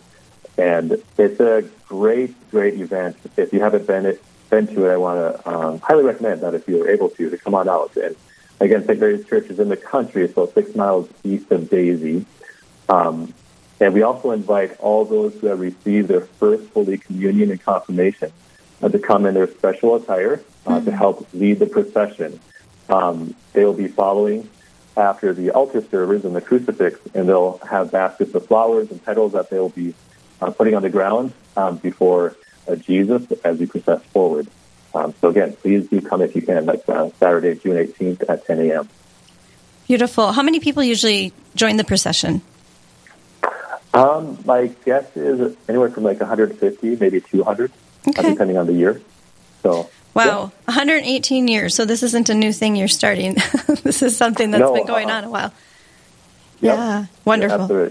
And 0.59 1.01
it's 1.17 1.39
a 1.39 1.63
great, 1.87 2.35
great 2.51 2.75
event. 2.81 3.17
If 3.37 3.53
you 3.53 3.61
haven't 3.61 3.87
been, 3.87 4.05
it, 4.05 4.23
been 4.51 4.67
to 4.67 4.87
it, 4.87 4.93
I 4.93 4.97
want 4.97 5.19
to 5.21 5.49
um, 5.49 5.79
highly 5.79 6.03
recommend 6.03 6.41
that 6.41 6.55
if 6.55 6.67
you're 6.67 6.91
able 6.91 7.11
to, 7.11 7.31
to 7.31 7.39
come 7.39 7.55
on 7.55 7.69
out 7.69 7.97
and 7.97 8.17
Again, 8.63 8.85
St. 8.85 9.01
Mary's 9.01 9.27
Church 9.27 9.47
is 9.47 9.59
in 9.59 9.69
the 9.69 9.77
country, 9.77 10.29
so 10.33 10.47
six 10.47 10.77
miles 10.77 11.09
east 11.25 11.51
of 11.51 11.63
Dazey. 11.63 12.25
Um, 12.89 13.35
and 13.81 13.93
we 13.93 14.03
also 14.03 14.31
invite 14.31 14.79
all 14.79 15.05
those 15.05 15.35
who 15.41 15.49
have 15.49 15.59
received 15.59 16.07
their 16.07 16.21
first 16.21 16.73
Holy 16.73 16.97
Communion 16.97 17.51
and 17.51 17.61
confirmation 17.61 18.31
uh, 18.81 18.89
to 18.89 19.01
come 19.01 19.27
in 19.27 19.35
their 19.35 19.51
special 19.51 19.97
attire 19.97 20.41
uh, 20.65 20.77
mm-hmm. 20.77 20.85
to 20.85 20.93
help 20.93 21.27
lead 21.35 21.59
the 21.59 21.67
procession. 21.67 22.39
Um, 22.89 23.35
they 23.53 23.65
will 23.65 23.75
be 23.75 23.89
following 23.89 24.49
after 24.97 25.35
the 25.35 25.51
altar 25.51 25.83
servers 25.91 26.25
and 26.25 26.37
the 26.37 26.41
crucifix, 26.41 27.01
and 27.15 27.29
they'll 27.29 27.59
have 27.69 27.91
baskets 27.91 28.33
of 28.37 28.47
flowers 28.47 28.93
and 28.93 29.05
petals 29.05 29.33
that 29.33 29.51
they'll 29.51 29.71
be 29.71 29.93
uh, 30.41 30.53
putting 30.53 30.77
on 30.77 30.83
the 30.83 30.91
ground 30.91 31.33
um, 31.57 31.79
before 31.79 32.37
uh, 32.69 32.77
Jesus 32.77 33.25
as 33.45 33.59
we 33.59 33.67
process 33.67 34.05
forward. 34.13 34.47
Um, 34.95 35.15
so 35.21 35.29
again, 35.29 35.55
please 35.57 35.89
do 35.89 36.01
come 36.01 36.23
if 36.23 36.37
you 36.37 36.43
can. 36.43 36.67
That's 36.67 36.87
uh, 36.89 37.11
Saturday, 37.19 37.55
June 37.55 37.77
18th 37.77 38.29
at 38.29 38.47
10 38.47 38.61
a.m. 38.71 38.89
Beautiful. 39.87 40.33
How 40.33 40.43
many 40.43 40.61
people 40.61 40.83
usually 40.83 41.33
join 41.55 41.77
the 41.77 41.85
procession? 41.85 42.43
Um, 43.95 44.39
my 44.45 44.69
guess 44.85 45.17
is 45.17 45.57
anywhere 45.69 45.91
from 45.91 46.05
like 46.05 46.19
150, 46.21 46.97
maybe 46.97 47.21
200, 47.21 47.71
uh, 47.71 48.11
okay. 48.11 48.31
depending 48.31 48.57
on 48.57 48.67
the 48.67 48.73
year. 48.73 49.01
So. 49.63 49.91
Wow, 50.15 50.25
yeah. 50.25 50.75
118 50.75 51.49
years. 51.49 51.75
So 51.75 51.85
this 51.85 52.03
isn't 52.03 52.29
a 52.29 52.35
new 52.35 52.53
thing 52.53 52.77
you're 52.77 52.89
starting. 52.89 53.35
this 53.83 54.03
is 54.03 54.17
something 54.17 54.51
that's 54.51 54.61
no, 54.61 54.75
been 54.75 54.87
going 54.87 55.11
uh, 55.11 55.15
on 55.15 55.25
a 55.25 55.31
while. 55.31 55.53
Yep. 56.61 56.77
Yeah, 56.77 57.07
wonderful. 57.25 57.69
Yeah, 57.71 57.89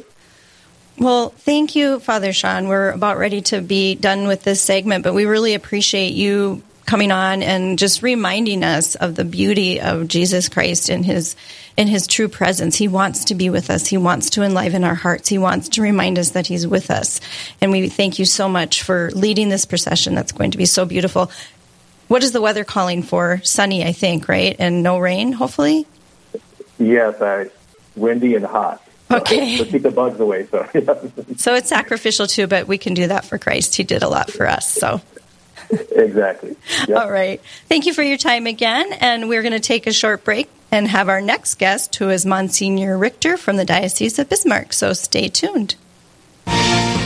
well, 0.99 1.29
thank 1.29 1.75
you, 1.75 1.99
Father 1.99 2.31
Sean. 2.31 2.67
We're 2.67 2.91
about 2.91 3.17
ready 3.17 3.41
to 3.43 3.61
be 3.61 3.95
done 3.95 4.27
with 4.27 4.43
this 4.43 4.61
segment, 4.61 5.03
but 5.03 5.15
we 5.15 5.25
really 5.25 5.55
appreciate 5.55 6.13
you 6.13 6.61
coming 6.91 7.09
on 7.09 7.41
and 7.41 7.79
just 7.79 8.03
reminding 8.03 8.65
us 8.65 8.95
of 8.95 9.15
the 9.15 9.23
beauty 9.23 9.79
of 9.79 10.09
Jesus 10.09 10.49
Christ 10.49 10.89
in 10.89 11.03
his 11.03 11.37
in 11.77 11.87
his 11.87 12.05
true 12.05 12.27
presence. 12.27 12.75
He 12.75 12.89
wants 12.89 13.23
to 13.25 13.35
be 13.35 13.49
with 13.49 13.69
us. 13.69 13.87
He 13.87 13.95
wants 13.95 14.31
to 14.31 14.43
enliven 14.43 14.83
our 14.83 14.93
hearts. 14.93 15.29
He 15.29 15.37
wants 15.37 15.69
to 15.69 15.81
remind 15.81 16.19
us 16.19 16.31
that 16.31 16.47
he's 16.47 16.67
with 16.67 16.91
us. 16.91 17.21
And 17.61 17.71
we 17.71 17.87
thank 17.87 18.19
you 18.19 18.25
so 18.25 18.49
much 18.49 18.83
for 18.83 19.09
leading 19.11 19.47
this 19.47 19.63
procession 19.63 20.15
that's 20.15 20.33
going 20.33 20.51
to 20.51 20.57
be 20.57 20.65
so 20.65 20.83
beautiful. 20.83 21.31
What 22.09 22.23
is 22.23 22.33
the 22.33 22.41
weather 22.41 22.65
calling 22.65 23.03
for? 23.03 23.39
Sunny, 23.41 23.85
I 23.85 23.93
think, 23.93 24.27
right? 24.27 24.53
And 24.59 24.83
no 24.83 24.99
rain, 24.99 25.31
hopefully? 25.31 25.87
Yes, 26.77 27.21
I, 27.21 27.51
windy 27.95 28.35
and 28.35 28.43
hot. 28.43 28.85
Okay. 29.09 29.59
So 29.59 29.63
keep 29.63 29.83
the 29.83 29.91
bugs 29.91 30.19
away. 30.19 30.47
So. 30.47 30.67
so 31.37 31.55
it's 31.55 31.69
sacrificial 31.69 32.27
too, 32.27 32.47
but 32.47 32.67
we 32.67 32.77
can 32.77 32.93
do 32.93 33.07
that 33.07 33.23
for 33.23 33.37
Christ. 33.37 33.75
He 33.75 33.83
did 33.83 34.03
a 34.03 34.09
lot 34.09 34.29
for 34.29 34.45
us. 34.45 34.67
So 34.67 34.99
exactly. 35.91 36.55
Yep. 36.87 36.97
All 36.97 37.11
right. 37.11 37.41
Thank 37.67 37.85
you 37.85 37.93
for 37.93 38.03
your 38.03 38.17
time 38.17 38.47
again. 38.47 38.91
And 38.93 39.29
we're 39.29 39.41
going 39.41 39.53
to 39.53 39.59
take 39.59 39.87
a 39.87 39.93
short 39.93 40.23
break 40.23 40.49
and 40.71 40.87
have 40.87 41.09
our 41.09 41.21
next 41.21 41.55
guest, 41.55 41.95
who 41.95 42.09
is 42.09 42.25
Monsignor 42.25 42.97
Richter 42.97 43.37
from 43.37 43.57
the 43.57 43.65
Diocese 43.65 44.17
of 44.19 44.29
Bismarck. 44.29 44.73
So 44.73 44.93
stay 44.93 45.27
tuned. 45.27 45.75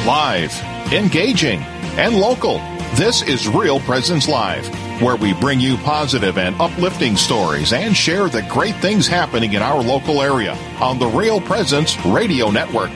Live, 0.05 0.53
engaging, 0.93 1.59
and 1.97 2.19
local. 2.19 2.59
This 2.95 3.23
is 3.23 3.47
Real 3.47 3.79
Presence 3.81 4.27
Live, 4.27 4.67
where 5.01 5.15
we 5.15 5.33
bring 5.33 5.59
you 5.59 5.77
positive 5.77 6.37
and 6.37 6.55
uplifting 6.61 7.17
stories 7.17 7.73
and 7.73 7.95
share 7.95 8.29
the 8.29 8.43
great 8.43 8.75
things 8.75 9.07
happening 9.07 9.53
in 9.53 9.61
our 9.61 9.81
local 9.81 10.21
area 10.21 10.53
on 10.79 10.99
the 10.99 11.07
Real 11.07 11.41
Presence 11.41 11.97
Radio 12.05 12.51
Network. 12.51 12.91